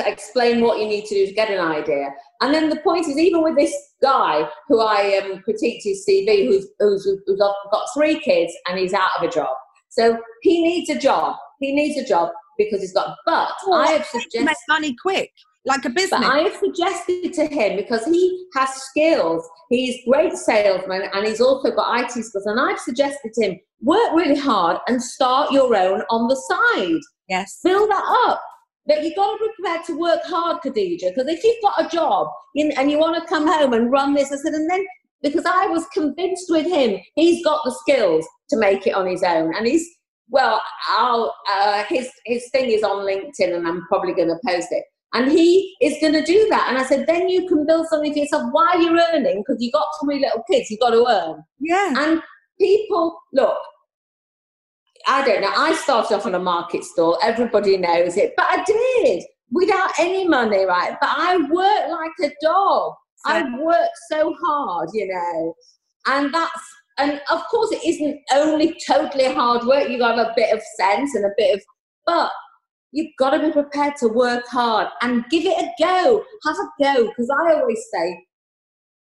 explain 0.00 0.62
what 0.62 0.78
you 0.78 0.86
need 0.86 1.04
to 1.04 1.14
do 1.14 1.26
to 1.26 1.34
get 1.34 1.50
an 1.50 1.60
idea. 1.60 2.08
And 2.40 2.54
then 2.54 2.68
the 2.70 2.80
point 2.80 3.06
is, 3.06 3.18
even 3.18 3.42
with 3.42 3.56
this 3.56 3.74
guy 4.02 4.48
who 4.68 4.80
I 4.80 5.20
um, 5.22 5.42
critiqued 5.46 5.82
his 5.82 6.06
CV, 6.08 6.46
who's, 6.46 6.66
who's, 6.78 7.04
who's 7.26 7.38
got 7.38 7.86
three 7.94 8.18
kids 8.20 8.52
and 8.66 8.78
he's 8.78 8.94
out 8.94 9.10
of 9.18 9.28
a 9.28 9.30
job. 9.30 9.54
So 9.90 10.18
he 10.42 10.62
needs 10.62 10.90
a 10.90 10.98
job. 10.98 11.36
He 11.60 11.74
needs 11.74 11.98
a 11.98 12.06
job 12.06 12.30
because 12.58 12.80
he's 12.80 12.92
got. 12.92 13.16
But 13.24 13.50
well, 13.66 13.80
I 13.80 13.92
have 13.92 14.06
suggested 14.06 14.44
make 14.44 14.56
money 14.68 14.94
quick, 15.00 15.30
like 15.66 15.84
a 15.84 15.90
business. 15.90 16.20
But 16.20 16.24
I 16.24 16.38
have 16.40 16.56
suggested 16.56 17.32
to 17.34 17.46
him 17.46 17.76
because 17.76 18.04
he 18.04 18.46
has 18.54 18.70
skills. 18.70 19.46
He's 19.68 19.96
great 20.08 20.32
salesman 20.32 21.02
and 21.12 21.26
he's 21.26 21.40
also 21.40 21.70
got 21.72 22.00
IT 22.00 22.10
skills. 22.12 22.46
And 22.46 22.60
I've 22.60 22.78
suggested 22.78 23.32
to 23.34 23.46
him 23.46 23.58
work 23.82 24.12
really 24.14 24.38
hard 24.38 24.78
and 24.86 25.02
start 25.02 25.52
your 25.52 25.74
own 25.76 26.02
on 26.10 26.28
the 26.28 26.36
side. 26.36 27.00
Yes, 27.28 27.60
build 27.62 27.90
that 27.90 28.24
up. 28.28 28.42
But 28.86 29.02
you've 29.02 29.16
got 29.16 29.36
to 29.36 29.44
be 29.44 29.50
prepared 29.60 29.84
to 29.86 29.98
work 29.98 30.20
hard, 30.24 30.62
Khadija, 30.62 31.12
because 31.14 31.28
if 31.28 31.42
you've 31.42 31.62
got 31.62 31.84
a 31.84 31.88
job 31.88 32.28
and 32.54 32.90
you 32.90 32.98
want 32.98 33.20
to 33.20 33.28
come 33.28 33.46
home 33.46 33.72
and 33.72 33.90
run 33.90 34.14
this, 34.14 34.30
I 34.30 34.36
said, 34.36 34.54
and 34.54 34.70
then 34.70 34.84
because 35.22 35.44
I 35.44 35.66
was 35.66 35.84
convinced 35.92 36.46
with 36.48 36.66
him, 36.66 37.00
he's 37.16 37.44
got 37.44 37.64
the 37.64 37.76
skills 37.80 38.24
to 38.50 38.56
make 38.56 38.86
it 38.86 38.94
on 38.94 39.06
his 39.08 39.24
own, 39.24 39.54
and 39.56 39.66
he's 39.66 39.84
well, 40.28 40.60
I'll 40.88 41.34
uh, 41.52 41.84
his 41.84 42.10
his 42.26 42.48
thing 42.50 42.70
is 42.70 42.82
on 42.82 43.04
LinkedIn, 43.04 43.54
and 43.54 43.66
I'm 43.66 43.86
probably 43.88 44.12
going 44.12 44.28
to 44.28 44.38
post 44.46 44.68
it. 44.70 44.84
And 45.16 45.32
he 45.32 45.74
is 45.80 45.96
going 46.00 46.12
to 46.12 46.22
do 46.22 46.46
that. 46.50 46.66
And 46.68 46.76
I 46.76 46.84
said, 46.84 47.06
then 47.06 47.28
you 47.30 47.48
can 47.48 47.64
build 47.64 47.86
something 47.86 48.12
for 48.12 48.18
yourself 48.18 48.52
while 48.52 48.82
you're 48.82 49.00
earning, 49.12 49.42
because 49.42 49.62
you've 49.62 49.72
got 49.72 49.86
three 50.04 50.20
little 50.20 50.42
kids, 50.50 50.70
you've 50.70 50.80
got 50.80 50.90
to 50.90 51.06
earn. 51.08 51.42
Yeah. 51.58 51.94
And 51.96 52.22
people, 52.60 53.18
look, 53.32 53.56
I 55.08 55.24
don't 55.24 55.40
know. 55.40 55.52
I 55.56 55.72
started 55.74 56.14
off 56.16 56.26
on 56.26 56.34
a 56.34 56.38
market 56.38 56.84
stall. 56.84 57.18
Everybody 57.22 57.78
knows 57.78 58.18
it, 58.18 58.34
but 58.36 58.46
I 58.46 58.62
did 58.64 59.22
without 59.50 59.92
any 59.98 60.28
money, 60.28 60.66
right? 60.66 60.96
But 61.00 61.10
I 61.10 61.36
worked 61.50 61.90
like 61.90 62.30
a 62.30 62.34
dog. 62.42 62.92
I 63.24 63.42
worked 63.58 63.98
so 64.10 64.34
hard, 64.44 64.90
you 64.92 65.08
know, 65.08 65.54
and 66.06 66.32
that's 66.32 66.62
and 66.98 67.20
of 67.30 67.42
course 67.50 67.72
it 67.72 67.84
isn't 67.84 68.20
only 68.32 68.76
totally 68.86 69.32
hard 69.32 69.64
work. 69.66 69.88
You 69.88 70.02
have 70.02 70.18
a 70.18 70.32
bit 70.36 70.54
of 70.54 70.62
sense 70.78 71.14
and 71.14 71.24
a 71.24 71.34
bit 71.36 71.56
of, 71.56 71.62
but 72.06 72.30
you've 72.96 73.12
got 73.18 73.30
to 73.30 73.38
be 73.38 73.52
prepared 73.52 73.94
to 73.96 74.08
work 74.08 74.46
hard 74.48 74.88
and 75.02 75.24
give 75.30 75.44
it 75.44 75.58
a 75.58 75.68
go. 75.78 76.24
Have 76.44 76.56
a 76.56 76.82
go 76.82 77.08
because 77.08 77.30
I 77.30 77.52
always 77.52 77.84
say, 77.92 78.24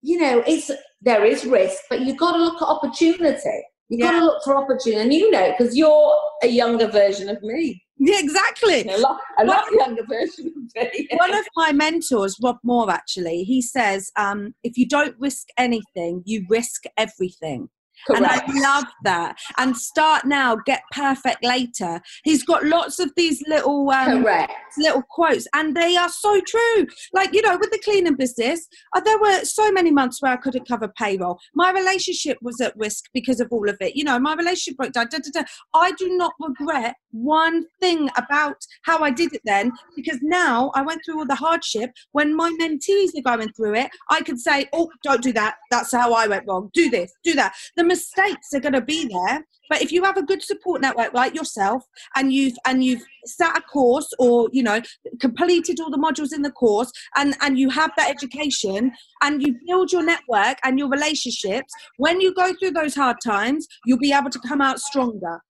you 0.02 0.18
know, 0.18 0.42
it's 0.46 0.70
there 1.02 1.24
is 1.24 1.46
risk, 1.46 1.78
but 1.88 2.00
you've 2.00 2.18
got 2.18 2.32
to 2.32 2.42
look 2.42 2.60
at 2.60 2.66
opportunity. 2.66 3.62
You've 3.88 4.00
yeah. 4.00 4.10
got 4.10 4.18
to 4.18 4.24
look 4.24 4.42
for 4.44 4.56
opportunity, 4.56 5.00
and 5.00 5.14
you 5.14 5.30
know, 5.30 5.54
because 5.56 5.76
you're 5.76 6.18
a 6.42 6.48
younger 6.48 6.88
version 6.88 7.28
of 7.28 7.40
me. 7.42 7.80
Yeah, 7.98 8.18
exactly. 8.18 8.86
A 8.88 8.98
lot, 8.98 9.20
a 9.38 9.44
lot 9.44 9.64
younger 9.72 10.04
version 10.04 10.48
of 10.48 10.92
me. 10.92 11.08
one 11.16 11.34
of 11.34 11.46
my 11.56 11.72
mentors, 11.72 12.36
Rob 12.42 12.58
Moore, 12.62 12.90
actually, 12.90 13.44
he 13.44 13.62
says, 13.62 14.10
um, 14.16 14.54
if 14.64 14.76
you 14.76 14.86
don't 14.86 15.14
risk 15.18 15.46
anything, 15.56 16.22
you 16.26 16.44
risk 16.50 16.82
everything. 16.98 17.70
Correct. 18.06 18.48
And 18.48 18.58
I 18.58 18.60
love 18.60 18.84
that. 19.02 19.36
And 19.58 19.76
start 19.76 20.24
now, 20.24 20.56
get 20.56 20.82
perfect 20.92 21.44
later. 21.44 22.00
He's 22.24 22.44
got 22.44 22.64
lots 22.64 22.98
of 22.98 23.12
these 23.16 23.42
little 23.46 23.88
um, 23.90 24.22
Correct. 24.22 24.52
little 24.78 25.02
quotes, 25.10 25.46
and 25.54 25.76
they 25.76 25.96
are 25.96 26.08
so 26.08 26.40
true. 26.46 26.86
Like 27.12 27.32
you 27.32 27.42
know, 27.42 27.56
with 27.58 27.70
the 27.70 27.80
cleaning 27.84 28.14
business, 28.16 28.66
uh, 28.94 29.00
there 29.00 29.18
were 29.18 29.44
so 29.44 29.70
many 29.72 29.90
months 29.90 30.22
where 30.22 30.32
I 30.32 30.36
couldn't 30.36 30.68
cover 30.68 30.88
payroll. 30.96 31.38
My 31.54 31.72
relationship 31.72 32.38
was 32.42 32.60
at 32.60 32.76
risk 32.76 33.04
because 33.12 33.40
of 33.40 33.48
all 33.50 33.68
of 33.68 33.76
it. 33.80 33.96
You 33.96 34.04
know, 34.04 34.18
my 34.18 34.34
relationship 34.34 34.76
broke 34.76 34.92
down. 34.92 35.08
Da, 35.10 35.18
da, 35.18 35.40
da. 35.40 35.46
I 35.74 35.92
do 35.92 36.16
not 36.16 36.32
regret 36.40 36.94
one 37.12 37.64
thing 37.80 38.08
about 38.16 38.56
how 38.82 38.98
I 38.98 39.10
did 39.10 39.32
it 39.32 39.40
then, 39.44 39.72
because 39.96 40.18
now 40.22 40.70
I 40.74 40.82
went 40.82 41.00
through 41.04 41.18
all 41.18 41.26
the 41.26 41.34
hardship. 41.34 41.90
When 42.12 42.36
my 42.36 42.54
mentees 42.60 43.10
are 43.16 43.36
going 43.36 43.50
through 43.52 43.74
it, 43.74 43.90
I 44.10 44.20
could 44.20 44.38
say, 44.38 44.68
"Oh, 44.72 44.90
don't 45.02 45.22
do 45.22 45.32
that. 45.32 45.56
That's 45.70 45.92
how 45.92 46.12
I 46.12 46.26
went 46.26 46.44
wrong. 46.46 46.70
Do 46.72 46.90
this, 46.90 47.12
do 47.24 47.34
that." 47.34 47.54
The 47.76 47.95
mistakes 47.96 48.48
are 48.54 48.60
going 48.60 48.72
to 48.72 48.80
be 48.80 49.08
there 49.08 49.44
but 49.68 49.82
if 49.82 49.90
you 49.92 50.04
have 50.04 50.16
a 50.16 50.22
good 50.22 50.42
support 50.42 50.80
network 50.80 51.12
like 51.14 51.34
yourself 51.34 51.82
and 52.14 52.32
you've 52.32 52.56
and 52.66 52.84
you've 52.84 53.02
sat 53.24 53.56
a 53.56 53.60
course 53.62 54.12
or 54.18 54.48
you 54.52 54.62
know 54.62 54.80
completed 55.20 55.80
all 55.80 55.90
the 55.90 55.98
modules 55.98 56.34
in 56.34 56.42
the 56.42 56.50
course 56.50 56.90
and 57.16 57.34
and 57.40 57.58
you 57.58 57.68
have 57.70 57.92
that 57.96 58.10
education 58.10 58.92
and 59.22 59.42
you 59.42 59.54
build 59.66 59.92
your 59.92 60.04
network 60.04 60.58
and 60.64 60.78
your 60.78 60.88
relationships 60.88 61.72
when 61.96 62.20
you 62.20 62.34
go 62.34 62.52
through 62.54 62.70
those 62.70 62.94
hard 62.94 63.16
times 63.24 63.66
you'll 63.84 63.98
be 63.98 64.12
able 64.12 64.30
to 64.30 64.40
come 64.40 64.60
out 64.60 64.78
stronger. 64.78 65.40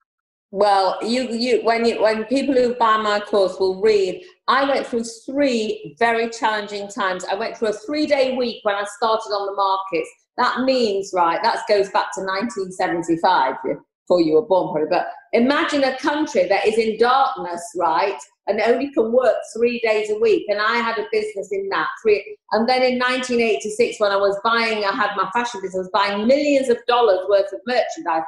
Well 0.52 0.98
you 1.02 1.22
you 1.30 1.64
when 1.64 1.84
you 1.84 2.00
when 2.00 2.24
people 2.24 2.54
who 2.54 2.74
buy 2.74 2.96
my 2.96 3.18
course 3.20 3.58
will 3.58 3.80
read 3.82 4.22
i 4.48 4.60
went 4.64 4.86
through 4.86 5.04
three 5.26 5.96
very 5.98 6.30
challenging 6.30 6.88
times. 6.88 7.24
I 7.24 7.34
went 7.34 7.56
through 7.56 7.68
a 7.68 7.78
three 7.84 8.06
day 8.06 8.36
week 8.36 8.58
when 8.62 8.76
i 8.76 8.84
started 8.96 9.30
on 9.30 9.46
the 9.48 9.56
markets 9.66 10.10
that 10.36 10.60
means, 10.62 11.12
right, 11.14 11.42
that 11.42 11.60
goes 11.68 11.88
back 11.90 12.12
to 12.14 12.20
1975 12.20 13.54
before 13.64 14.20
you 14.20 14.34
were 14.34 14.46
born, 14.46 14.72
probably. 14.72 14.88
But 14.88 15.08
imagine 15.32 15.84
a 15.84 15.96
country 15.98 16.46
that 16.48 16.66
is 16.66 16.78
in 16.78 16.98
darkness, 16.98 17.62
right, 17.76 18.18
and 18.46 18.60
only 18.60 18.92
can 18.92 19.12
work 19.12 19.36
three 19.56 19.80
days 19.80 20.10
a 20.10 20.18
week. 20.18 20.44
And 20.48 20.60
I 20.60 20.76
had 20.76 20.98
a 20.98 21.06
business 21.10 21.48
in 21.50 21.68
that. 21.70 21.88
Three, 22.02 22.36
and 22.52 22.68
then 22.68 22.82
in 22.82 22.98
1986, 22.98 23.98
when 23.98 24.12
I 24.12 24.16
was 24.16 24.38
buying, 24.44 24.84
I 24.84 24.92
had 24.92 25.16
my 25.16 25.28
fashion 25.32 25.60
business, 25.62 25.74
I 25.74 25.78
was 25.78 25.90
buying 25.92 26.26
millions 26.26 26.68
of 26.68 26.78
dollars 26.86 27.20
worth 27.28 27.52
of 27.52 27.60
merchandise. 27.66 28.22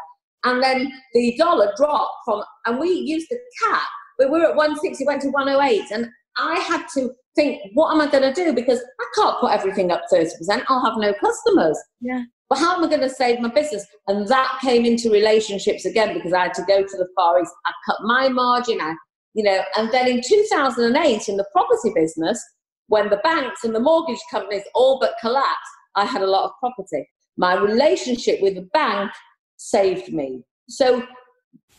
And 0.45 0.63
then 0.63 0.93
the 1.15 1.37
dollar 1.37 1.73
dropped 1.77 2.15
from, 2.25 2.43
and 2.67 2.79
we 2.79 2.91
used 2.91 3.27
the 3.29 3.39
cap, 3.63 3.89
we 4.19 4.27
were 4.27 4.45
at 4.45 4.57
160, 4.57 5.05
went 5.05 5.23
to 5.23 5.31
108. 5.31 5.83
And 5.93 6.09
I 6.39 6.59
had 6.61 6.87
to 6.95 7.11
think, 7.35 7.61
what 7.75 7.93
am 7.93 8.01
I 8.01 8.11
going 8.11 8.23
to 8.23 8.33
do? 8.33 8.53
Because 8.53 8.81
I 9.01 9.05
can't 9.15 9.41
put 9.41 9.53
everything 9.53 9.91
up 9.91 10.03
30%. 10.13 10.31
I'll 10.69 10.85
have 10.85 10.99
no 10.99 11.13
customers. 11.15 11.79
Yeah. 12.01 12.23
But 12.49 12.59
how 12.59 12.77
am 12.77 12.85
I 12.85 12.89
going 12.89 13.03
to 13.03 13.11
save 13.11 13.41
my 13.41 13.49
business? 13.49 13.85
And 14.07 14.27
that 14.29 14.59
came 14.63 14.85
into 14.85 15.11
relationships 15.11 15.85
again 15.85 16.15
because 16.15 16.33
I 16.33 16.45
had 16.45 16.55
to 16.55 16.63
go 16.67 16.83
to 16.83 16.97
the 16.97 17.09
Far 17.15 17.41
East. 17.41 17.53
I 17.67 17.73
cut 17.87 17.99
my 18.03 18.29
margin. 18.29 18.81
I, 18.81 18.95
you 19.35 19.45
know, 19.45 19.61
and 19.77 19.93
then 19.93 20.09
in 20.09 20.23
2008, 20.27 21.29
in 21.29 21.37
the 21.37 21.45
property 21.53 21.93
business, 21.95 22.43
when 22.87 23.11
the 23.11 23.19
banks 23.19 23.65
and 23.65 23.75
the 23.75 23.81
mortgage 23.81 24.21
companies 24.31 24.63
all 24.75 24.99
but 24.99 25.15
collapsed, 25.21 25.71
I 25.95 26.07
had 26.07 26.23
a 26.23 26.27
lot 26.27 26.45
of 26.45 26.53
property. 26.59 27.07
My 27.37 27.55
relationship 27.55 28.41
with 28.41 28.55
the 28.55 28.69
bank 28.73 29.11
saved 29.57 30.13
me. 30.13 30.43
So 30.69 31.07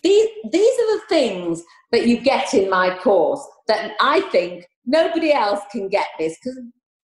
these, 0.04 0.30
these 0.52 0.80
are 0.80 0.98
the 0.98 1.04
things 1.10 1.64
that 1.92 2.08
you 2.08 2.20
get 2.20 2.54
in 2.54 2.70
my 2.70 2.96
course 3.00 3.46
that 3.70 3.94
I 4.02 4.22
think 4.32 4.66
nobody 4.86 5.32
else 5.32 5.62
can 5.72 5.88
get 5.88 6.08
this 6.20 6.38
because 6.44 6.60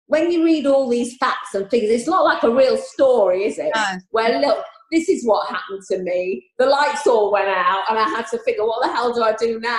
when 0.07 0.31
you 0.31 0.45
read 0.45 0.67
all 0.67 0.89
these 0.89 1.17
facts 1.17 1.55
and 1.55 1.69
figures, 1.71 1.91
it's 1.91 2.09
not 2.09 2.25
like 2.25 2.43
a 2.43 2.51
real 2.51 2.77
story, 2.77 3.45
is 3.45 3.59
it? 3.59 3.71
No. 3.75 3.99
Where 4.11 4.41
look, 4.41 4.65
this 4.91 5.09
is 5.09 5.27
what 5.27 5.49
happened 5.49 5.83
to 5.91 6.03
me. 6.03 6.45
The 6.59 6.67
lights 6.67 7.07
all 7.07 7.33
went 7.33 7.49
out, 7.49 7.85
and 7.89 7.99
I 7.99 8.09
had 8.09 8.27
to 8.29 8.39
figure, 8.41 8.67
what 8.67 8.83
the 8.83 8.93
hell 8.93 9.15
do 9.15 9.23
I 9.23 9.35
do 9.35 9.61
now? 9.61 9.79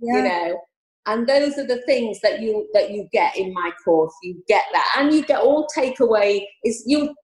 Yeah. 0.00 0.16
You 0.16 0.22
know. 0.22 0.60
And 1.08 1.26
those 1.28 1.56
are 1.56 1.66
the 1.66 1.82
things 1.82 2.20
that 2.22 2.40
you 2.40 2.68
that 2.74 2.90
you 2.90 3.06
get 3.12 3.36
in 3.36 3.52
my 3.52 3.70
course. 3.84 4.12
You 4.22 4.42
get 4.48 4.64
that, 4.72 4.94
and 4.96 5.12
you 5.12 5.24
get 5.24 5.40
all 5.40 5.68
takeaway. 5.76 6.44
Is 6.64 6.82
you, 6.86 7.14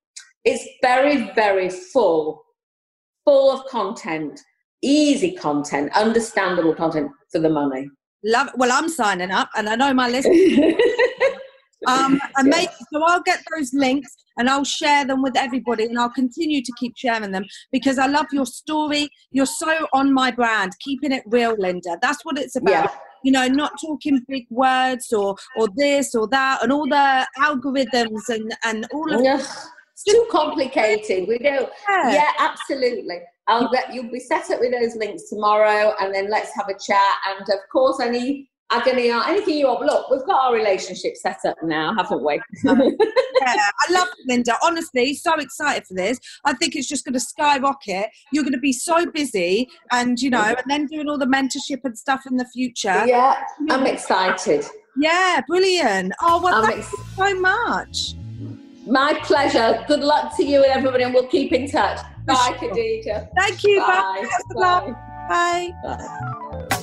it's 0.44 0.64
very 0.82 1.32
very 1.34 1.68
full, 1.68 2.44
full 3.24 3.50
of 3.50 3.66
content, 3.66 4.40
easy 4.82 5.32
content, 5.32 5.90
understandable 5.96 6.74
content 6.74 7.10
for 7.32 7.40
the 7.40 7.50
money. 7.50 7.88
Love. 8.24 8.50
Well, 8.56 8.70
I'm 8.72 8.88
signing 8.88 9.30
up, 9.30 9.50
and 9.56 9.68
I 9.68 9.74
know 9.74 9.92
my 9.92 10.08
list. 10.08 10.28
Um, 11.86 12.20
amazing. 12.38 12.68
So 12.92 13.02
I'll 13.02 13.22
get 13.22 13.42
those 13.54 13.72
links 13.74 14.14
and 14.38 14.48
I'll 14.48 14.64
share 14.64 15.04
them 15.04 15.22
with 15.22 15.36
everybody 15.36 15.84
and 15.84 15.98
I'll 15.98 16.10
continue 16.10 16.62
to 16.62 16.72
keep 16.78 16.96
sharing 16.96 17.32
them 17.32 17.44
because 17.70 17.98
I 17.98 18.06
love 18.06 18.26
your 18.32 18.46
story. 18.46 19.08
You're 19.30 19.46
so 19.46 19.86
on 19.92 20.12
my 20.12 20.30
brand, 20.30 20.72
keeping 20.80 21.12
it 21.12 21.22
real, 21.26 21.56
Linda. 21.58 21.98
That's 22.00 22.24
what 22.24 22.38
it's 22.38 22.56
about. 22.56 22.70
Yeah. 22.70 22.90
You 23.24 23.32
know, 23.32 23.46
not 23.46 23.72
talking 23.80 24.20
big 24.28 24.46
words 24.50 25.12
or 25.12 25.36
or 25.56 25.68
this 25.76 26.14
or 26.14 26.26
that 26.28 26.62
and 26.62 26.72
all 26.72 26.86
the 26.86 27.26
algorithms 27.38 28.28
and 28.28 28.54
and 28.64 28.86
all 28.92 29.14
of. 29.14 29.22
Yeah. 29.22 29.44
It's 30.04 30.14
too 30.14 30.26
complicated. 30.30 31.28
We 31.28 31.38
don't. 31.38 31.70
Yeah, 31.88 32.12
yeah 32.12 32.30
absolutely. 32.38 33.20
I'll 33.48 33.70
get 33.70 33.92
you'll 33.92 34.10
be 34.10 34.20
set 34.20 34.50
up 34.50 34.60
with 34.60 34.72
those 34.72 34.96
links 34.96 35.28
tomorrow, 35.28 35.94
and 36.00 36.14
then 36.14 36.30
let's 36.30 36.54
have 36.54 36.68
a 36.68 36.78
chat. 36.78 37.14
And 37.28 37.48
of 37.48 37.60
course, 37.70 38.00
any 38.00 38.48
agony 38.72 39.10
aunt, 39.10 39.28
anything 39.28 39.58
you 39.58 39.66
want. 39.66 39.84
Look, 39.84 40.10
we've 40.10 40.24
got 40.24 40.46
our 40.46 40.54
relationship 40.54 41.16
set 41.16 41.38
up 41.46 41.56
now, 41.62 41.94
haven't 41.94 42.24
we? 42.24 42.40
yeah, 42.64 42.74
I 43.44 43.92
love 43.92 44.08
it, 44.08 44.26
Linda. 44.26 44.56
Honestly, 44.62 45.14
so 45.14 45.34
excited 45.34 45.86
for 45.86 45.94
this. 45.94 46.18
I 46.44 46.54
think 46.54 46.74
it's 46.74 46.88
just 46.88 47.04
going 47.04 47.14
to 47.14 47.20
skyrocket. 47.20 48.06
You're 48.32 48.44
going 48.44 48.54
to 48.54 48.60
be 48.60 48.72
so 48.72 49.06
busy, 49.10 49.68
and 49.90 50.18
you 50.20 50.30
know, 50.30 50.42
and 50.42 50.64
then 50.66 50.86
doing 50.86 51.08
all 51.08 51.18
the 51.18 51.26
mentorship 51.26 51.80
and 51.84 51.96
stuff 51.96 52.22
in 52.28 52.36
the 52.36 52.46
future. 52.46 53.04
Yeah, 53.06 53.42
I'm 53.70 53.86
excited. 53.86 54.64
Yeah, 54.96 55.40
brilliant. 55.46 56.12
Oh 56.20 56.40
well, 56.42 56.64
thank 56.64 56.78
ex- 56.78 56.92
you 56.92 57.04
so 57.16 57.40
much. 57.40 58.14
My 58.86 59.14
pleasure. 59.22 59.84
Good 59.86 60.00
luck 60.00 60.36
to 60.36 60.44
you 60.44 60.62
and 60.62 60.72
everybody, 60.72 61.04
and 61.04 61.14
we'll 61.14 61.28
keep 61.28 61.52
in 61.52 61.70
touch. 61.70 62.00
Bye, 62.26 62.56
Khadija. 62.58 63.28
Thank 63.36 63.64
you. 63.64 63.80
Bye. 63.80 64.26
Bye. 64.54 64.94
Bye. 65.28 65.72
Bye. 65.82 65.98
Bye. 66.70 66.78